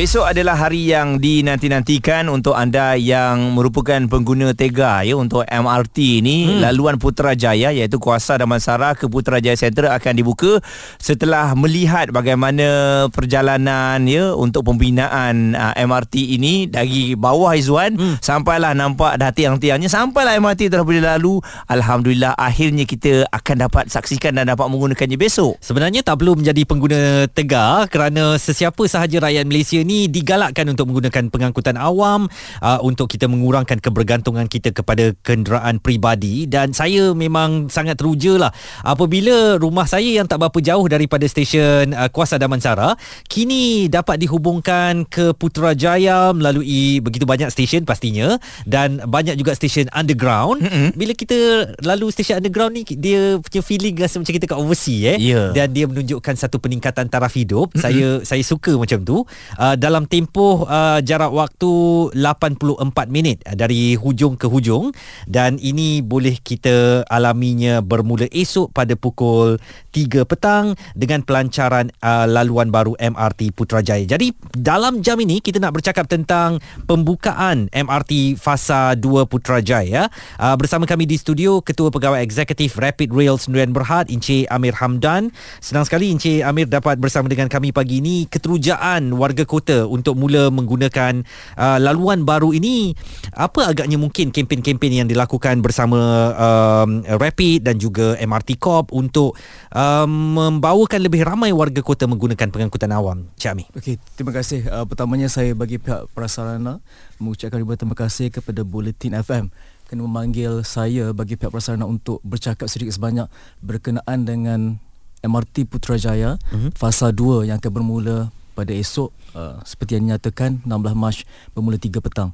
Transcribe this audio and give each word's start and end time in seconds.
Besok 0.00 0.32
adalah 0.32 0.56
hari 0.56 0.88
yang 0.88 1.20
dinanti-nantikan 1.20 2.32
untuk 2.32 2.56
anda 2.56 2.96
yang 2.96 3.52
merupakan 3.52 4.00
pengguna 4.08 4.56
Tega 4.56 5.04
ya 5.04 5.12
untuk 5.12 5.44
MRT 5.44 6.24
ni 6.24 6.48
hmm. 6.48 6.64
laluan 6.64 6.96
Putrajaya 6.96 7.68
iaitu 7.68 8.00
kuasa 8.00 8.40
Damansara 8.40 8.96
ke 8.96 9.12
Putrajaya 9.12 9.52
Center 9.60 9.92
akan 9.92 10.16
dibuka 10.16 10.56
setelah 10.96 11.52
melihat 11.52 12.08
bagaimana 12.16 12.64
perjalanan 13.12 14.00
ya 14.08 14.32
untuk 14.32 14.72
pembinaan 14.72 15.52
uh, 15.52 15.76
MRT 15.76 16.32
ini 16.32 16.64
dari 16.64 17.12
bawah 17.12 17.52
Izwan 17.52 18.00
hmm. 18.00 18.24
sampailah 18.24 18.72
nampak 18.72 19.20
dah 19.20 19.36
tiang-tiangnya 19.36 19.92
sampailah 19.92 20.40
MRT 20.40 20.72
telah 20.72 20.88
boleh 20.88 21.04
lalu 21.04 21.44
alhamdulillah 21.68 22.40
akhirnya 22.40 22.88
kita 22.88 23.28
akan 23.28 23.68
dapat 23.68 23.92
saksikan 23.92 24.32
dan 24.40 24.48
dapat 24.48 24.64
menggunakannya 24.64 25.20
besok. 25.20 25.60
Sebenarnya 25.60 26.00
tak 26.00 26.24
perlu 26.24 26.40
menjadi 26.40 26.64
pengguna 26.64 27.28
Tega 27.28 27.84
kerana 27.92 28.40
sesiapa 28.40 28.80
sahaja 28.88 29.28
rakyat 29.28 29.44
Malaysia 29.44 29.89
ni 29.89 29.89
digalakkan 30.06 30.68
untuk 30.70 30.90
menggunakan 30.92 31.32
pengangkutan 31.32 31.76
awam 31.80 32.30
uh, 32.60 32.80
untuk 32.84 33.10
kita 33.10 33.26
mengurangkan 33.26 33.80
kebergantungan 33.80 34.46
kita 34.46 34.70
kepada 34.70 35.12
kenderaan 35.24 35.82
peribadi 35.82 36.46
dan 36.46 36.72
saya 36.76 37.12
memang 37.16 37.72
sangat 37.72 37.98
teruja 37.98 38.36
lah 38.36 38.52
apabila 38.84 39.56
rumah 39.56 39.84
saya 39.88 40.20
yang 40.20 40.26
tak 40.26 40.40
berapa 40.42 40.58
jauh 40.60 40.86
daripada 40.86 41.24
stesen 41.26 41.92
uh, 41.92 42.08
Kuasa 42.12 42.36
Damansara 42.36 42.94
kini 43.26 43.86
dapat 43.90 44.20
dihubungkan 44.22 45.06
ke 45.06 45.32
Putrajaya 45.36 46.30
melalui 46.36 47.00
begitu 47.00 47.24
banyak 47.24 47.48
stesen 47.52 47.84
pastinya 47.88 48.36
dan 48.68 49.02
banyak 49.04 49.36
juga 49.38 49.56
stesen 49.56 49.88
underground 49.94 50.62
mm-hmm. 50.64 50.88
bila 50.94 51.12
kita 51.14 51.38
lalu 51.84 52.12
stesen 52.12 52.40
underground 52.42 52.72
ni 52.76 52.82
dia 52.96 53.38
punya 53.40 53.60
feeling 53.64 53.94
rasa 53.98 54.20
macam 54.20 54.34
kita 54.34 54.46
kat 54.46 54.58
overseas 54.58 55.16
eh 55.16 55.32
yeah. 55.32 55.50
dan 55.56 55.72
dia 55.72 55.88
menunjukkan 55.88 56.34
satu 56.36 56.60
peningkatan 56.60 57.08
taraf 57.08 57.32
hidup 57.34 57.72
mm-hmm. 57.72 57.82
saya 57.82 58.06
saya 58.22 58.42
suka 58.44 58.76
macam 58.76 59.00
tu 59.02 59.22
uh, 59.56 59.69
Uh, 59.70 59.78
dalam 59.78 60.02
tempoh 60.02 60.66
uh, 60.66 60.98
jarak 60.98 61.30
waktu 61.30 61.70
84 62.18 62.90
minit 63.06 63.38
uh, 63.46 63.54
dari 63.54 63.94
hujung 63.94 64.34
ke 64.34 64.50
hujung 64.50 64.90
dan 65.30 65.62
ini 65.62 66.02
boleh 66.02 66.42
kita 66.42 67.06
alaminya 67.06 67.78
bermula 67.78 68.26
esok 68.34 68.74
pada 68.74 68.98
pukul 68.98 69.62
3 69.94 70.26
petang 70.26 70.74
dengan 70.98 71.22
pelancaran 71.22 71.94
uh, 72.02 72.26
laluan 72.26 72.74
baru 72.74 72.98
MRT 72.98 73.54
Putrajaya. 73.54 74.02
Jadi 74.10 74.34
dalam 74.58 75.06
jam 75.06 75.22
ini 75.22 75.38
kita 75.38 75.62
nak 75.62 75.78
bercakap 75.78 76.10
tentang 76.10 76.58
pembukaan 76.90 77.70
MRT 77.70 78.42
Fasa 78.42 78.98
2 78.98 79.30
Putrajaya. 79.30 80.10
Uh, 80.34 80.58
bersama 80.58 80.82
kami 80.82 81.06
di 81.06 81.14
studio 81.14 81.62
Ketua 81.62 81.94
Pegawai 81.94 82.18
Eksekutif 82.26 82.74
Rapid 82.74 83.14
Rail 83.14 83.38
Sendirian 83.38 83.70
Berhad 83.70 84.10
Encik 84.10 84.50
Amir 84.50 84.74
Hamdan. 84.82 85.30
Senang 85.62 85.86
sekali 85.86 86.10
Encik 86.10 86.42
Amir 86.42 86.66
dapat 86.66 86.98
bersama 86.98 87.30
dengan 87.30 87.46
kami 87.46 87.70
pagi 87.70 88.02
ini 88.02 88.26
keterujaan 88.26 89.14
warga 89.14 89.46
kota 89.46 89.59
kota 89.60 89.84
untuk 89.84 90.16
mula 90.16 90.48
menggunakan 90.48 91.20
uh, 91.60 91.76
laluan 91.76 92.24
baru 92.24 92.56
ini. 92.56 92.96
Apa 93.36 93.70
agaknya 93.70 94.00
mungkin 94.00 94.32
kempen-kempen 94.32 95.04
yang 95.04 95.08
dilakukan 95.08 95.60
bersama 95.60 96.32
um, 96.34 97.04
Rapid 97.04 97.68
dan 97.68 97.76
juga 97.76 98.16
MRT 98.16 98.56
Corp 98.56 98.90
untuk 98.96 99.36
um, 99.70 100.10
membawakan 100.40 101.04
lebih 101.04 101.28
ramai 101.28 101.52
warga 101.52 101.84
kota 101.84 102.08
menggunakan 102.08 102.48
pengangkutan 102.48 102.90
awam? 102.90 103.28
Cik 103.36 103.50
Ami 103.52 103.64
Okey 103.76 104.00
terima 104.16 104.32
kasih. 104.32 104.64
Uh, 104.66 104.88
pertamanya 104.88 105.28
saya 105.28 105.52
bagi 105.52 105.76
pihak 105.76 106.08
prasarana 106.16 106.80
mengucapkan 107.20 107.60
ribuan 107.60 107.76
terima 107.76 107.94
kasih 107.94 108.32
kepada 108.32 108.64
Bulletin 108.64 109.20
FM 109.20 109.52
kena 109.90 110.06
memanggil 110.06 110.62
saya 110.62 111.10
bagi 111.10 111.34
pihak 111.34 111.50
prasarana 111.50 111.84
untuk 111.84 112.22
bercakap 112.22 112.70
sedikit 112.70 112.94
sebanyak 112.94 113.26
berkenaan 113.58 114.22
dengan 114.22 114.78
MRT 115.20 115.68
Putrajaya 115.68 116.38
uh-huh. 116.38 116.70
fasa 116.78 117.12
2 117.12 117.50
yang 117.50 117.58
akan 117.60 117.72
bermula 117.74 118.32
pada 118.52 118.74
esok 118.74 119.10
uh, 119.34 119.58
seperti 119.62 119.96
yang 119.96 120.10
dinyatakan 120.10 120.62
16 120.66 120.94
Mac 120.96 121.16
bermula 121.54 121.76
3 121.78 122.00
petang. 122.02 122.30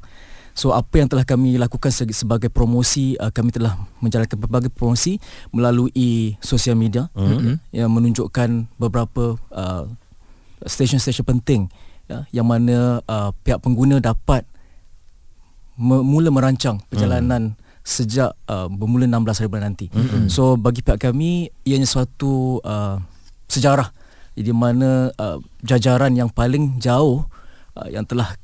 So 0.56 0.72
apa 0.72 0.96
yang 0.96 1.08
telah 1.12 1.28
kami 1.28 1.60
lakukan 1.60 1.92
sebagai 1.92 2.48
promosi 2.48 3.12
uh, 3.20 3.28
kami 3.28 3.52
telah 3.52 3.76
menjalankan 4.00 4.40
berbagai 4.40 4.72
promosi 4.72 5.20
melalui 5.52 6.40
sosial 6.40 6.80
media 6.80 7.12
mm-hmm. 7.12 7.76
yang 7.76 7.92
menunjukkan 7.92 8.64
beberapa 8.80 9.36
uh, 9.52 9.84
stesen-stesen 10.64 11.28
penting 11.28 11.68
ya, 12.08 12.24
yang 12.32 12.48
mana 12.48 13.04
uh, 13.04 13.36
pihak 13.44 13.60
pengguna 13.60 14.00
dapat 14.00 14.48
mula 15.76 16.32
merancang 16.32 16.80
perjalanan 16.88 17.52
mm. 17.52 17.84
sejak 17.84 18.32
uh, 18.48 18.64
bermula 18.72 19.04
16 19.04 19.44
hari 19.44 19.48
bulan 19.52 19.64
nanti. 19.76 19.92
Mm-hmm. 19.92 20.32
So 20.32 20.56
bagi 20.56 20.80
pihak 20.80 21.04
kami 21.04 21.52
ianya 21.68 21.84
suatu 21.84 22.64
uh, 22.64 22.96
sejarah 23.44 23.92
di 24.36 24.52
mana 24.52 25.08
uh, 25.16 25.40
jajaran 25.64 26.12
yang 26.12 26.28
paling 26.28 26.76
jauh 26.76 27.24
uh, 27.74 27.88
yang 27.88 28.04
telah 28.04 28.36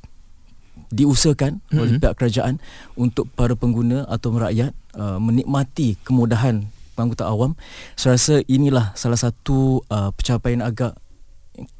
diusahakan 0.93 1.61
mm-hmm. 1.61 1.79
oleh 1.79 1.91
pihak 2.01 2.15
kerajaan 2.17 2.57
untuk 2.97 3.29
para 3.33 3.53
pengguna 3.53 4.05
atau 4.09 4.33
rakyat 4.33 4.73
uh, 4.97 5.17
menikmati 5.21 5.97
kemudahan 6.01 6.65
pengangkutan 6.93 7.29
awam 7.29 7.51
saya 7.97 8.17
rasa 8.17 8.45
inilah 8.45 8.93
salah 8.93 9.17
satu 9.17 9.81
uh, 9.89 10.13
pencapaian 10.13 10.61
agak 10.61 10.93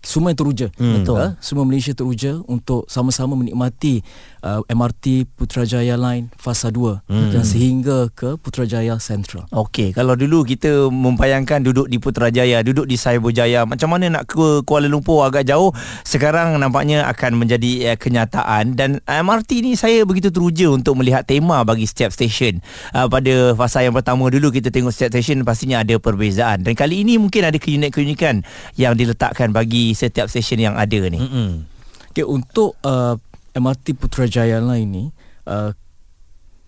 semua 0.03 0.35
yang 0.35 0.39
teruja 0.39 0.67
hmm. 0.75 0.93
betul 0.99 1.15
uh, 1.15 1.31
semua 1.39 1.63
Malaysia 1.63 1.95
teruja 1.95 2.43
untuk 2.45 2.83
sama-sama 2.91 3.39
menikmati 3.39 4.03
uh, 4.43 4.61
MRT 4.67 5.31
Putrajaya 5.39 5.95
Line 5.95 6.27
fasa 6.35 6.69
2 6.69 7.07
hmm. 7.07 7.31
dan 7.31 7.43
sehingga 7.47 7.97
ke 8.11 8.35
Putrajaya 8.35 8.99
Central. 8.99 9.47
Okey, 9.49 9.95
kalau 9.95 10.19
dulu 10.19 10.43
kita 10.43 10.91
membayangkan 10.91 11.63
duduk 11.63 11.87
di 11.87 11.97
Putrajaya, 11.97 12.59
duduk 12.61 12.85
di 12.85 12.99
Cyberjaya, 12.99 13.63
macam 13.63 13.95
mana 13.95 14.19
nak 14.19 14.27
ke 14.27 14.61
Kuala 14.67 14.91
Lumpur 14.91 15.23
agak 15.23 15.47
jauh, 15.47 15.71
sekarang 16.03 16.59
nampaknya 16.59 17.07
akan 17.07 17.39
menjadi 17.39 17.95
uh, 17.95 17.97
kenyataan 17.97 18.75
dan 18.75 18.99
MRT 19.07 19.63
ni 19.63 19.71
saya 19.79 20.03
begitu 20.03 20.29
teruja 20.29 20.67
untuk 20.69 20.99
melihat 20.99 21.23
tema 21.23 21.63
bagi 21.63 21.87
setiap 21.87 22.11
stesen. 22.11 22.59
Uh, 22.91 23.07
pada 23.07 23.55
fasa 23.55 23.81
yang 23.81 23.95
pertama 23.95 24.27
dulu 24.27 24.51
kita 24.51 24.67
tengok 24.67 24.91
setiap 24.91 25.15
stesen 25.15 25.47
pastinya 25.47 25.81
ada 25.81 25.95
perbezaan 25.95 26.67
dan 26.67 26.75
kali 26.75 27.07
ini 27.07 27.15
mungkin 27.15 27.47
ada 27.47 27.55
keunikan-keunikan 27.55 28.43
yang 28.75 28.93
diletakkan 28.99 29.55
bagi 29.55 29.92
setiap 29.93 30.29
stesen 30.29 30.61
yang 30.61 30.75
ada 30.77 30.99
ni. 31.09 31.17
Hmm. 31.21 31.65
Okay, 32.13 32.25
untuk 32.25 32.77
uh, 32.85 33.17
MRT 33.57 33.97
Putrajaya 33.97 34.61
Line 34.61 34.89
ni 34.89 35.05
uh, 35.49 35.73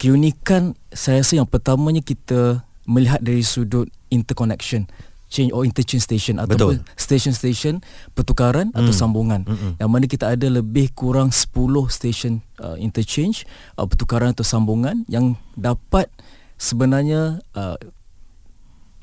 keunikan 0.02 0.74
saya 0.94 1.22
rasa 1.22 1.38
yang 1.42 1.50
pertamanya 1.50 2.02
kita 2.02 2.66
melihat 2.86 3.22
dari 3.22 3.42
sudut 3.42 3.90
interconnection 4.14 4.86
change 5.26 5.52
or 5.52 5.66
interchange 5.66 6.06
station 6.06 6.38
atau 6.38 6.78
station-station 6.96 7.82
pertukaran 8.14 8.70
mm. 8.72 8.78
atau 8.78 8.94
sambungan 8.94 9.42
Mm-mm. 9.44 9.82
yang 9.82 9.90
mana 9.90 10.06
kita 10.06 10.32
ada 10.38 10.48
lebih 10.48 10.94
kurang 10.94 11.34
10 11.34 11.50
station 11.90 12.46
uh, 12.62 12.78
interchange 12.78 13.44
uh, 13.76 13.90
pertukaran 13.90 14.32
atau 14.32 14.46
sambungan 14.46 15.02
yang 15.10 15.34
dapat 15.58 16.08
sebenarnya 16.62 17.42
uh, 17.58 17.76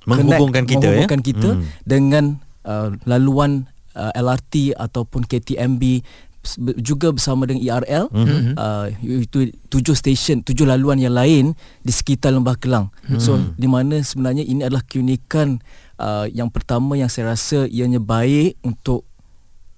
menghubungkan 0.06 0.64
kita 0.64 0.86
menghubungkan 0.88 1.20
ya? 1.20 1.26
kita 1.26 1.50
mm. 1.58 1.62
dengan 1.84 2.24
uh, 2.64 2.94
laluan 3.04 3.66
uh, 3.96 4.12
LRT 4.16 4.76
ataupun 4.76 5.24
KTMB 5.24 6.02
juga 6.82 7.14
bersama 7.14 7.46
dengan 7.46 7.62
ERL 7.62 8.10
mm-hmm. 8.10 8.54
uh, 8.58 8.90
itu 8.98 9.54
tujuh 9.70 9.94
stesen 9.94 10.42
tujuh 10.42 10.66
laluan 10.66 10.98
yang 10.98 11.14
lain 11.14 11.54
di 11.86 11.92
sekitar 11.94 12.34
Lembah 12.34 12.58
Kelang. 12.58 12.90
Mm-hmm. 13.06 13.22
So 13.22 13.38
di 13.54 13.68
mana 13.70 14.02
sebenarnya 14.02 14.42
ini 14.42 14.66
adalah 14.66 14.82
keunikan 14.82 15.62
uh, 16.02 16.26
yang 16.26 16.50
pertama 16.50 16.98
yang 16.98 17.06
saya 17.06 17.30
rasa 17.38 17.70
ianya 17.70 18.02
baik 18.02 18.58
untuk 18.66 19.06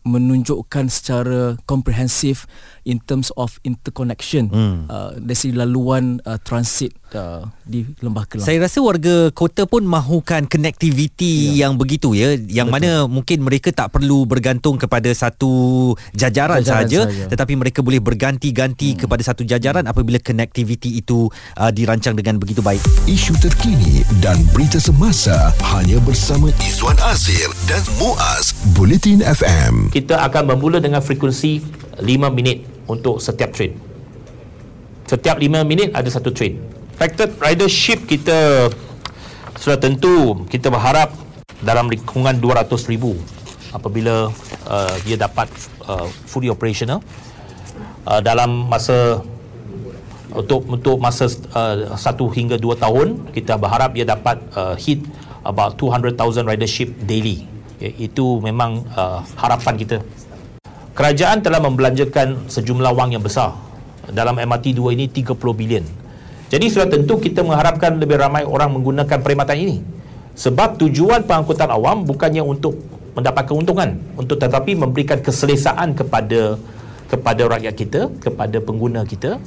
menunjukkan 0.04 0.92
secara 0.92 1.56
komprehensif 1.64 2.44
in 2.84 3.00
terms 3.00 3.32
of 3.34 3.56
interconnection 3.64 4.52
hmm. 4.52 4.86
uh, 4.88 5.16
dari 5.16 5.50
laluan 5.56 6.20
uh, 6.28 6.36
transit 6.40 6.92
uh, 7.16 7.48
di 7.64 7.88
Lembah 8.04 8.28
Kelang. 8.28 8.44
Saya 8.44 8.60
rasa 8.60 8.84
warga 8.84 9.32
kota 9.32 9.64
pun 9.64 9.88
mahukan 9.88 10.46
connectivity 10.46 11.56
ya. 11.56 11.66
yang 11.66 11.80
begitu 11.80 12.12
ya 12.12 12.36
yang 12.36 12.68
Betul. 12.68 12.76
mana 12.76 12.90
mungkin 13.08 13.40
mereka 13.40 13.72
tak 13.72 13.96
perlu 13.96 14.28
bergantung 14.28 14.76
kepada 14.76 15.08
satu 15.16 15.94
jajaran, 16.12 16.60
jajaran 16.60 16.84
saja 16.84 17.00
tetapi 17.32 17.56
mereka 17.56 17.80
boleh 17.80 17.98
berganti-ganti 18.04 18.94
hmm. 18.94 19.00
kepada 19.08 19.22
satu 19.24 19.42
jajaran 19.42 19.88
apabila 19.88 20.20
connectivity 20.20 21.00
itu 21.00 21.32
uh, 21.56 21.72
dirancang 21.72 22.14
dengan 22.14 22.36
begitu 22.36 22.60
baik. 22.60 22.84
Isu 23.08 23.34
terkini 23.40 24.04
dan 24.20 24.36
berita 24.52 24.76
semasa 24.76 25.56
hanya 25.72 25.96
bersama 26.04 26.52
Izwan 26.60 27.00
Azir 27.08 27.48
dan 27.64 27.80
Muaz 27.96 28.52
Bulletin 28.76 29.24
FM. 29.24 29.88
Kita 29.88 30.20
akan 30.28 30.54
bermula 30.54 30.78
dengan 30.78 31.00
frekuensi 31.00 31.64
5 32.02 32.36
minit 32.36 32.73
untuk 32.90 33.20
setiap 33.20 33.52
train. 33.54 33.76
Setiap 35.04 35.36
5 35.36 35.64
minit 35.68 35.92
ada 35.92 36.08
satu 36.08 36.32
train. 36.32 36.56
Factored 36.94 37.36
ridership 37.42 38.06
kita 38.06 38.70
sudah 39.58 39.78
tentu 39.78 40.46
kita 40.48 40.70
berharap 40.70 41.12
dalam 41.62 41.88
lingkungan 41.88 42.38
200,000 42.38 42.74
apabila 43.74 44.30
uh, 44.70 44.94
dia 45.02 45.18
dapat 45.18 45.50
uh, 45.88 46.06
fully 46.30 46.46
operational 46.46 47.02
uh, 48.06 48.20
dalam 48.22 48.70
masa 48.70 49.24
untuk 50.34 50.66
untuk 50.66 50.98
masa 50.98 51.30
uh, 51.54 51.94
satu 51.94 52.26
hingga 52.30 52.58
dua 52.58 52.74
tahun 52.74 53.30
kita 53.30 53.54
berharap 53.58 53.94
ia 53.94 54.06
dapat 54.06 54.42
uh, 54.54 54.74
hit 54.74 55.02
about 55.44 55.76
200,000 55.76 56.16
ridership 56.48 56.88
daily. 57.04 57.44
Ya, 57.78 57.92
itu 58.00 58.40
memang 58.40 58.82
uh, 58.96 59.20
harapan 59.36 59.74
kita. 59.76 59.96
Kerajaan 60.94 61.42
telah 61.42 61.58
membelanjakan 61.58 62.46
sejumlah 62.46 62.94
wang 62.94 63.18
yang 63.18 63.24
besar. 63.26 63.50
Dalam 64.14 64.38
MRT 64.38 64.78
2 64.78 64.94
ini 64.94 65.10
30 65.10 65.34
bilion. 65.50 65.82
Jadi 66.54 66.70
sudah 66.70 66.86
tentu 66.86 67.18
kita 67.18 67.42
mengharapkan 67.42 67.98
lebih 67.98 68.14
ramai 68.14 68.46
orang 68.46 68.78
menggunakan 68.78 69.18
perkhidmatan 69.18 69.58
ini. 69.58 69.76
Sebab 70.38 70.78
tujuan 70.78 71.26
pengangkutan 71.26 71.66
awam 71.74 72.06
bukannya 72.06 72.46
untuk 72.46 72.78
mendapat 73.18 73.42
keuntungan, 73.42 73.98
untuk 74.14 74.38
tetapi 74.38 74.78
memberikan 74.78 75.18
keselesaan 75.18 75.98
kepada 75.98 76.62
kepada 77.10 77.42
rakyat 77.42 77.74
kita, 77.74 78.00
kepada 78.22 78.58
pengguna 78.62 79.02
kita 79.02 79.42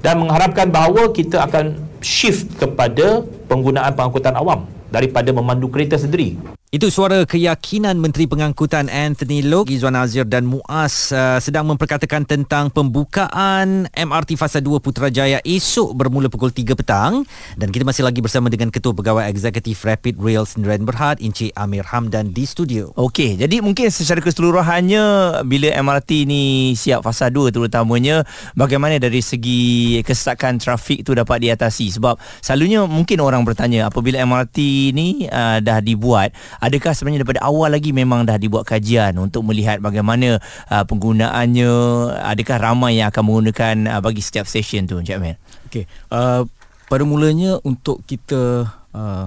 dan 0.00 0.14
mengharapkan 0.24 0.72
bahawa 0.72 1.12
kita 1.12 1.44
akan 1.44 1.84
shift 2.00 2.56
kepada 2.56 3.24
penggunaan 3.44 3.92
pengangkutan 3.92 4.36
awam 4.40 4.64
daripada 4.88 5.36
memandu 5.36 5.68
kereta 5.68 6.00
sendiri. 6.00 6.57
Itu 6.68 6.92
suara 6.92 7.24
keyakinan 7.24 7.96
Menteri 7.96 8.28
Pengangkutan 8.28 8.92
Anthony 8.92 9.40
Loke, 9.40 9.72
Izwan 9.72 9.96
Azir 9.96 10.28
dan 10.28 10.44
Muaz 10.44 11.16
uh, 11.16 11.40
sedang 11.40 11.64
memperkatakan 11.64 12.28
tentang 12.28 12.68
pembukaan 12.68 13.88
MRT 13.88 14.36
Fasa 14.36 14.60
2 14.60 14.76
Putrajaya 14.76 15.40
esok 15.48 15.96
bermula 15.96 16.28
pukul 16.28 16.52
3 16.52 16.76
petang 16.76 17.24
dan 17.56 17.72
kita 17.72 17.88
masih 17.88 18.04
lagi 18.04 18.20
bersama 18.20 18.52
dengan 18.52 18.68
Ketua 18.68 18.92
Pegawai 18.92 19.32
Eksekutif 19.32 19.80
Rapid 19.80 20.20
Rail 20.20 20.44
Sendirian 20.44 20.84
Berhad 20.84 21.24
Encik 21.24 21.56
Amir 21.56 21.88
Hamdan 21.88 22.36
di 22.36 22.44
studio. 22.44 22.92
Okey, 23.00 23.40
jadi 23.40 23.64
mungkin 23.64 23.88
secara 23.88 24.20
keseluruhannya 24.20 25.40
bila 25.48 25.72
MRT 25.72 26.28
ni 26.28 26.76
siap 26.76 27.00
fasa 27.00 27.32
2 27.32 27.48
terutamanya 27.48 28.28
bagaimana 28.52 29.00
dari 29.00 29.24
segi 29.24 30.04
kesesakan 30.04 30.60
trafik 30.60 31.00
tu 31.00 31.16
dapat 31.16 31.48
diatasi 31.48 31.96
sebab 31.96 32.20
selalunya 32.44 32.84
mungkin 32.84 33.24
orang 33.24 33.40
bertanya 33.48 33.88
apabila 33.88 34.20
MRT 34.20 34.92
ni 34.92 35.24
uh, 35.32 35.64
dah 35.64 35.80
dibuat 35.80 36.36
adakah 36.58 36.92
sebenarnya 36.94 37.22
daripada 37.22 37.42
awal 37.46 37.70
lagi 37.70 37.90
memang 37.94 38.26
dah 38.26 38.38
dibuat 38.38 38.66
kajian 38.66 39.14
untuk 39.18 39.46
melihat 39.46 39.78
bagaimana 39.78 40.38
uh, 40.70 40.84
penggunaannya 40.86 41.72
adakah 42.22 42.56
ramai 42.58 42.98
yang 42.98 43.10
akan 43.10 43.22
menggunakan 43.26 43.74
uh, 43.96 44.00
bagi 44.02 44.22
setiap 44.22 44.46
stesen 44.46 44.86
tu 44.86 44.98
Encik 44.98 45.18
Amir 45.18 45.36
Okey, 45.68 45.84
uh, 46.10 46.48
pada 46.88 47.04
mulanya 47.04 47.60
untuk 47.62 48.00
kita 48.08 48.64
uh, 48.96 49.26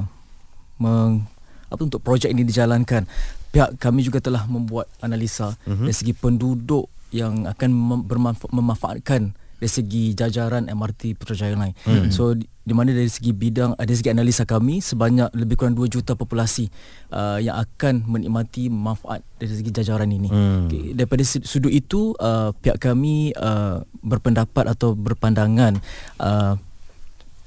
meng, 0.81 1.29
apa 1.69 1.81
untuk 1.85 2.01
projek 2.01 2.33
ini 2.33 2.41
dijalankan, 2.41 3.05
pihak 3.53 3.77
kami 3.77 4.01
juga 4.01 4.17
telah 4.17 4.49
membuat 4.49 4.89
analisa 4.99 5.53
uh-huh. 5.69 5.85
dari 5.85 5.93
segi 5.93 6.17
penduduk 6.17 6.89
yang 7.13 7.45
akan 7.45 7.69
mem- 7.69 8.05
bermanfa- 8.09 8.49
memanfaatkan 8.49 9.37
dari 9.61 9.69
segi 9.69 10.17
jajaran 10.17 10.65
MRT 10.65 11.21
Putrajaya 11.21 11.53
Line. 11.53 11.77
Hmm. 11.85 12.09
So 12.09 12.33
di, 12.71 12.75
mana 12.75 12.95
dari 12.95 13.11
segi 13.11 13.35
bidang 13.35 13.75
dari 13.75 13.91
segi 13.99 14.07
analisa 14.07 14.47
kami 14.47 14.79
sebanyak 14.79 15.35
lebih 15.35 15.59
kurang 15.59 15.75
2 15.75 15.91
juta 15.91 16.15
populasi 16.15 16.71
uh, 17.11 17.35
yang 17.43 17.59
akan 17.59 18.07
menikmati 18.07 18.71
manfaat 18.71 19.19
dari 19.35 19.51
segi 19.51 19.71
jajaran 19.75 20.07
ini. 20.07 20.31
Hmm. 20.31 20.71
Okay. 20.71 20.95
Daripada 20.95 21.23
sudut 21.27 21.67
itu 21.67 22.15
uh, 22.15 22.55
pihak 22.63 22.79
kami 22.79 23.35
uh, 23.35 23.83
berpendapat 23.99 24.71
atau 24.71 24.95
berpandangan 24.95 25.83
uh, 26.23 26.55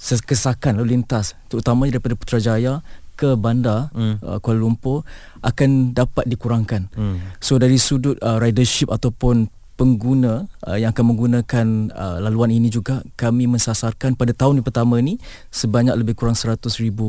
kesakan 0.04 0.76
lalu 0.76 1.00
lintas 1.00 1.32
terutama 1.48 1.88
daripada 1.88 2.12
Putrajaya 2.12 2.84
ke 3.16 3.32
bandar 3.38 3.88
hmm. 3.94 4.20
uh, 4.20 4.38
Kuala 4.44 4.60
Lumpur 4.60 5.06
akan 5.40 5.96
dapat 5.96 6.28
dikurangkan. 6.28 6.92
Hmm. 6.92 7.18
So 7.40 7.56
dari 7.56 7.80
sudut 7.80 8.20
uh, 8.20 8.36
ridership 8.36 8.92
ataupun 8.92 9.48
pengguna 9.74 10.46
uh, 10.62 10.78
yang 10.78 10.94
akan 10.94 11.04
menggunakan 11.14 11.66
uh, 11.90 12.18
laluan 12.22 12.54
ini 12.54 12.70
juga 12.70 13.02
kami 13.18 13.50
mensasarkan 13.50 14.14
pada 14.14 14.30
tahun 14.30 14.62
yang 14.62 14.66
pertama 14.66 15.02
ini 15.02 15.18
sebanyak 15.50 15.94
lebih 15.98 16.14
kurang 16.14 16.38
100,000 16.38 16.62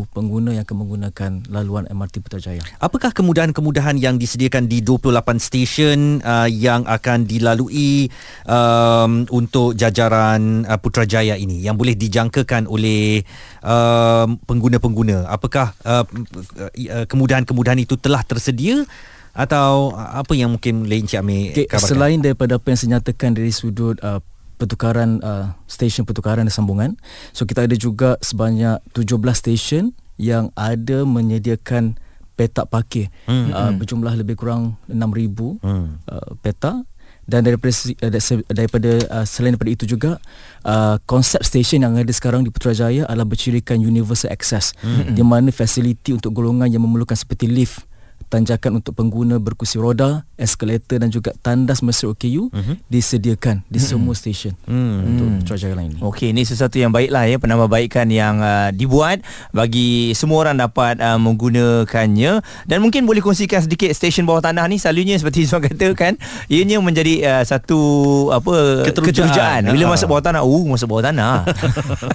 pengguna 0.10 0.58
yang 0.58 0.66
akan 0.66 0.78
menggunakan 0.82 1.32
laluan 1.54 1.86
MRT 1.86 2.26
Putrajaya. 2.26 2.62
Apakah 2.82 3.14
kemudahan-kemudahan 3.14 4.02
yang 4.02 4.18
disediakan 4.18 4.66
di 4.66 4.82
28 4.82 5.14
stesen 5.38 6.26
uh, 6.26 6.50
yang 6.50 6.82
akan 6.90 7.30
dilalui 7.30 8.10
um, 8.50 9.30
untuk 9.30 9.78
jajaran 9.78 10.66
uh, 10.66 10.78
Putrajaya 10.82 11.38
ini 11.38 11.62
yang 11.62 11.78
boleh 11.78 11.94
dijangkakan 11.94 12.66
oleh 12.66 13.22
uh, 13.62 14.26
pengguna-pengguna? 14.50 15.30
Apakah 15.30 15.78
uh, 15.86 16.02
uh, 16.02 17.06
kemudahan-kemudahan 17.06 17.78
itu 17.78 17.94
telah 18.02 18.26
tersedia? 18.26 18.82
Atau 19.36 19.92
apa 19.94 20.32
yang 20.32 20.56
mungkin 20.56 20.88
boleh 20.88 21.04
Encik 21.04 21.20
Amir 21.20 21.52
okay, 21.52 21.68
Selain 21.76 22.16
daripada 22.24 22.56
apa 22.56 22.72
yang 22.72 22.80
saya 22.80 22.90
nyatakan 22.98 23.36
dari 23.36 23.52
sudut 23.52 24.00
uh, 24.00 24.24
pertukaran 24.56 25.20
uh, 25.20 25.52
stesen 25.68 26.08
pertukaran 26.08 26.48
dan 26.48 26.54
sambungan 26.56 26.96
so 27.36 27.44
kita 27.44 27.68
ada 27.68 27.76
juga 27.76 28.16
sebanyak 28.24 28.80
17 28.96 29.20
stesen 29.36 29.92
yang 30.16 30.48
ada 30.56 31.04
menyediakan 31.04 32.00
petak 32.40 32.72
parkir 32.72 33.12
hmm, 33.28 33.52
uh, 33.52 33.72
hmm. 33.72 33.84
berjumlah 33.84 34.14
lebih 34.16 34.40
kurang 34.40 34.80
6000 34.88 34.96
hmm. 34.96 35.88
uh, 36.08 36.32
petak 36.40 36.88
dan 37.26 37.42
daripada 37.42 37.74
daripada 38.54 38.92
uh, 39.10 39.26
selain 39.26 39.58
daripada 39.58 39.74
itu 39.74 39.86
juga 39.90 40.22
uh, 40.62 40.96
konsep 41.10 41.42
stesen 41.42 41.82
yang 41.82 41.98
ada 41.98 42.14
sekarang 42.14 42.46
di 42.46 42.54
Putrajaya 42.54 43.10
adalah 43.10 43.26
bercirikan 43.26 43.82
universal 43.82 44.30
access 44.30 44.78
hmm. 44.80 45.18
di 45.18 45.24
mana 45.26 45.50
fasiliti 45.50 46.14
untuk 46.14 46.32
golongan 46.38 46.70
yang 46.70 46.86
memerlukan 46.86 47.18
seperti 47.18 47.50
lift 47.50 47.84
tanjakan 48.28 48.82
untuk 48.82 48.98
pengguna 48.98 49.38
berkursi 49.38 49.78
roda, 49.78 50.26
eskalator 50.36 51.00
dan 51.00 51.10
juga 51.14 51.32
tandas 51.40 51.80
mesra 51.80 52.12
OKU 52.12 52.52
uh-huh. 52.52 52.76
disediakan 52.92 53.64
di 53.70 53.80
uh-huh. 53.80 53.88
semua 53.88 54.14
stesen 54.18 54.58
uh-huh. 54.68 55.08
untuk 55.08 55.30
lain 55.56 55.96
ini. 55.96 56.00
Okey, 56.02 56.34
ini 56.36 56.44
sesuatu 56.44 56.76
yang 56.76 56.92
baiklah 56.92 57.30
ya 57.30 57.38
penambahbaikan 57.40 58.08
yang 58.12 58.42
uh, 58.42 58.70
dibuat 58.74 59.24
bagi 59.56 60.12
semua 60.18 60.48
orang 60.48 60.60
dapat 60.60 61.00
uh, 61.00 61.16
menggunakannya 61.22 62.44
dan 62.68 62.78
mungkin 62.82 63.08
boleh 63.08 63.24
kongsikan 63.24 63.64
sedikit 63.64 63.94
stesen 63.94 64.28
bawah 64.28 64.44
tanah 64.44 64.68
ni 64.68 64.82
selalunya 64.82 65.16
seperti 65.16 65.42
Izwan 65.46 65.62
kata 65.70 65.94
kan 65.94 66.14
ianya 66.50 66.82
menjadi 66.82 67.14
uh, 67.24 67.44
satu 67.46 67.80
apa 68.34 68.84
keterujaan, 68.90 69.30
keterujaan. 69.30 69.62
bila 69.72 69.86
uh 69.86 69.92
masuk 69.96 70.08
bawah 70.12 70.24
tanah 70.26 70.42
uh 70.42 70.64
masuk 70.66 70.88
bawah 70.90 71.04
tanah. 71.08 71.46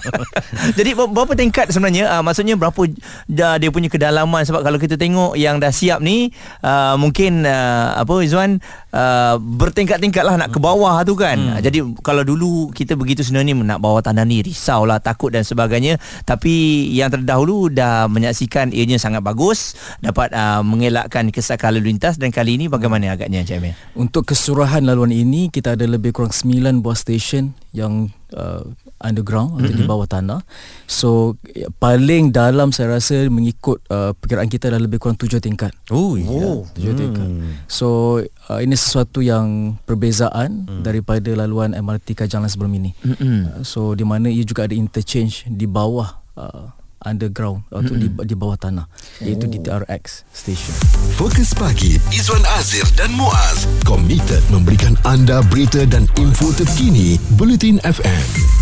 Jadi 0.77 0.91
berapa 0.93 1.33
tingkat 1.33 1.71
sebenarnya 1.71 2.11
uh, 2.11 2.21
maksudnya 2.21 2.59
berapa 2.59 2.81
dah 3.25 3.55
dia 3.57 3.69
punya 3.71 3.87
kedalaman 3.87 4.43
sebab 4.43 4.61
kalau 4.61 4.77
kita 4.77 4.99
tengok 4.99 5.39
yang 5.39 5.57
dah 5.57 5.71
siap 5.71 6.00
ni 6.03 6.33
uh, 6.65 6.97
mungkin 6.97 7.45
uh, 7.45 7.95
apa 7.95 8.13
Izwan 8.25 8.59
uh, 8.91 9.37
bertingkat-tingkat 9.39 10.23
lah 10.25 10.35
nak 10.35 10.49
ke 10.51 10.59
bawah 10.59 11.01
tu 11.07 11.15
kan. 11.15 11.37
Hmm. 11.37 11.61
jadi 11.61 11.81
kalau 12.01 12.25
dulu 12.25 12.73
kita 12.75 12.99
begitu 12.99 13.23
sebenarnya 13.23 13.55
nak 13.57 13.79
bawah 13.79 14.03
tanah 14.03 14.25
ni 14.27 14.43
risau 14.43 14.83
lah 14.83 14.99
takut 14.99 15.31
dan 15.31 15.45
sebagainya. 15.45 16.01
Tapi 16.25 16.87
yang 16.91 17.13
terdahulu 17.13 17.71
dah 17.71 18.09
menyaksikan 18.11 18.73
ianya 18.73 18.97
sangat 18.97 19.23
bagus 19.23 19.77
dapat 20.03 20.33
uh, 20.33 20.65
mengelakkan 20.65 21.29
kesakan 21.29 21.77
lalu 21.77 21.95
lintas. 21.95 22.17
Dan 22.19 22.33
kali 22.33 22.59
ini 22.59 22.67
bagaimana 22.67 23.13
agaknya 23.13 23.45
Encik 23.45 23.57
Amir? 23.61 23.73
Untuk 23.95 24.27
keseluruhan 24.27 24.83
laluan 24.83 25.13
ini 25.13 25.47
kita 25.47 25.79
ada 25.79 25.85
lebih 25.87 26.11
kurang 26.11 26.33
9 26.33 26.83
buah 26.83 26.97
stesen 26.97 27.55
yang 27.71 28.11
uh, 28.35 28.65
underground 29.01 29.57
mm-hmm. 29.57 29.65
atau 29.67 29.75
di 29.77 29.85
bawah 29.85 30.07
tanah. 30.07 30.39
So 30.85 31.35
paling 31.81 32.31
dalam 32.31 32.71
saya 32.71 32.97
rasa 32.97 33.27
mengikut 33.27 33.81
uh, 33.89 34.13
perkiraan 34.15 34.47
kita 34.47 34.69
adalah 34.69 34.85
lebih 34.87 35.01
kurang 35.01 35.17
tujuh 35.17 35.41
tingkat. 35.41 35.73
Oh, 35.89 36.15
ya. 36.15 36.61
Tujuh 36.77 36.93
hmm. 36.93 37.01
tingkat. 37.01 37.29
So 37.65 38.21
uh, 38.47 38.59
ini 38.61 38.77
sesuatu 38.77 39.19
yang 39.19 39.77
perbezaan 39.83 40.65
mm. 40.67 40.81
daripada 40.85 41.29
laluan 41.33 41.73
MRT 41.75 42.13
Kajang 42.15 42.45
sebelum 42.47 42.71
ini. 42.77 42.91
Mm-hmm. 43.03 43.37
Uh, 43.45 43.61
so 43.65 43.97
di 43.97 44.05
mana 44.05 44.29
ia 44.29 44.45
juga 44.45 44.65
ada 44.69 44.75
interchange 44.77 45.45
di 45.49 45.65
bawah 45.65 46.21
uh, 46.37 46.71
underground 47.01 47.65
atau 47.73 47.97
mm-hmm. 47.97 48.21
di, 48.21 48.29
di 48.29 48.35
bawah 48.37 48.57
tanah 48.57 48.85
iaitu 49.25 49.49
oh. 49.49 49.51
di 49.51 49.57
TRX 49.61 50.03
station. 50.29 50.75
Fokus 51.17 51.53
pagi 51.57 51.97
Izwan 52.13 52.45
Azir 52.61 52.85
dan 52.93 53.09
Muaz 53.17 53.65
komited 53.83 54.41
memberikan 54.53 54.93
anda 55.05 55.41
berita 55.49 55.83
dan 55.89 56.05
info 56.21 56.53
terkini 56.53 57.17
Bulletin 57.35 57.81
FM 57.81 58.60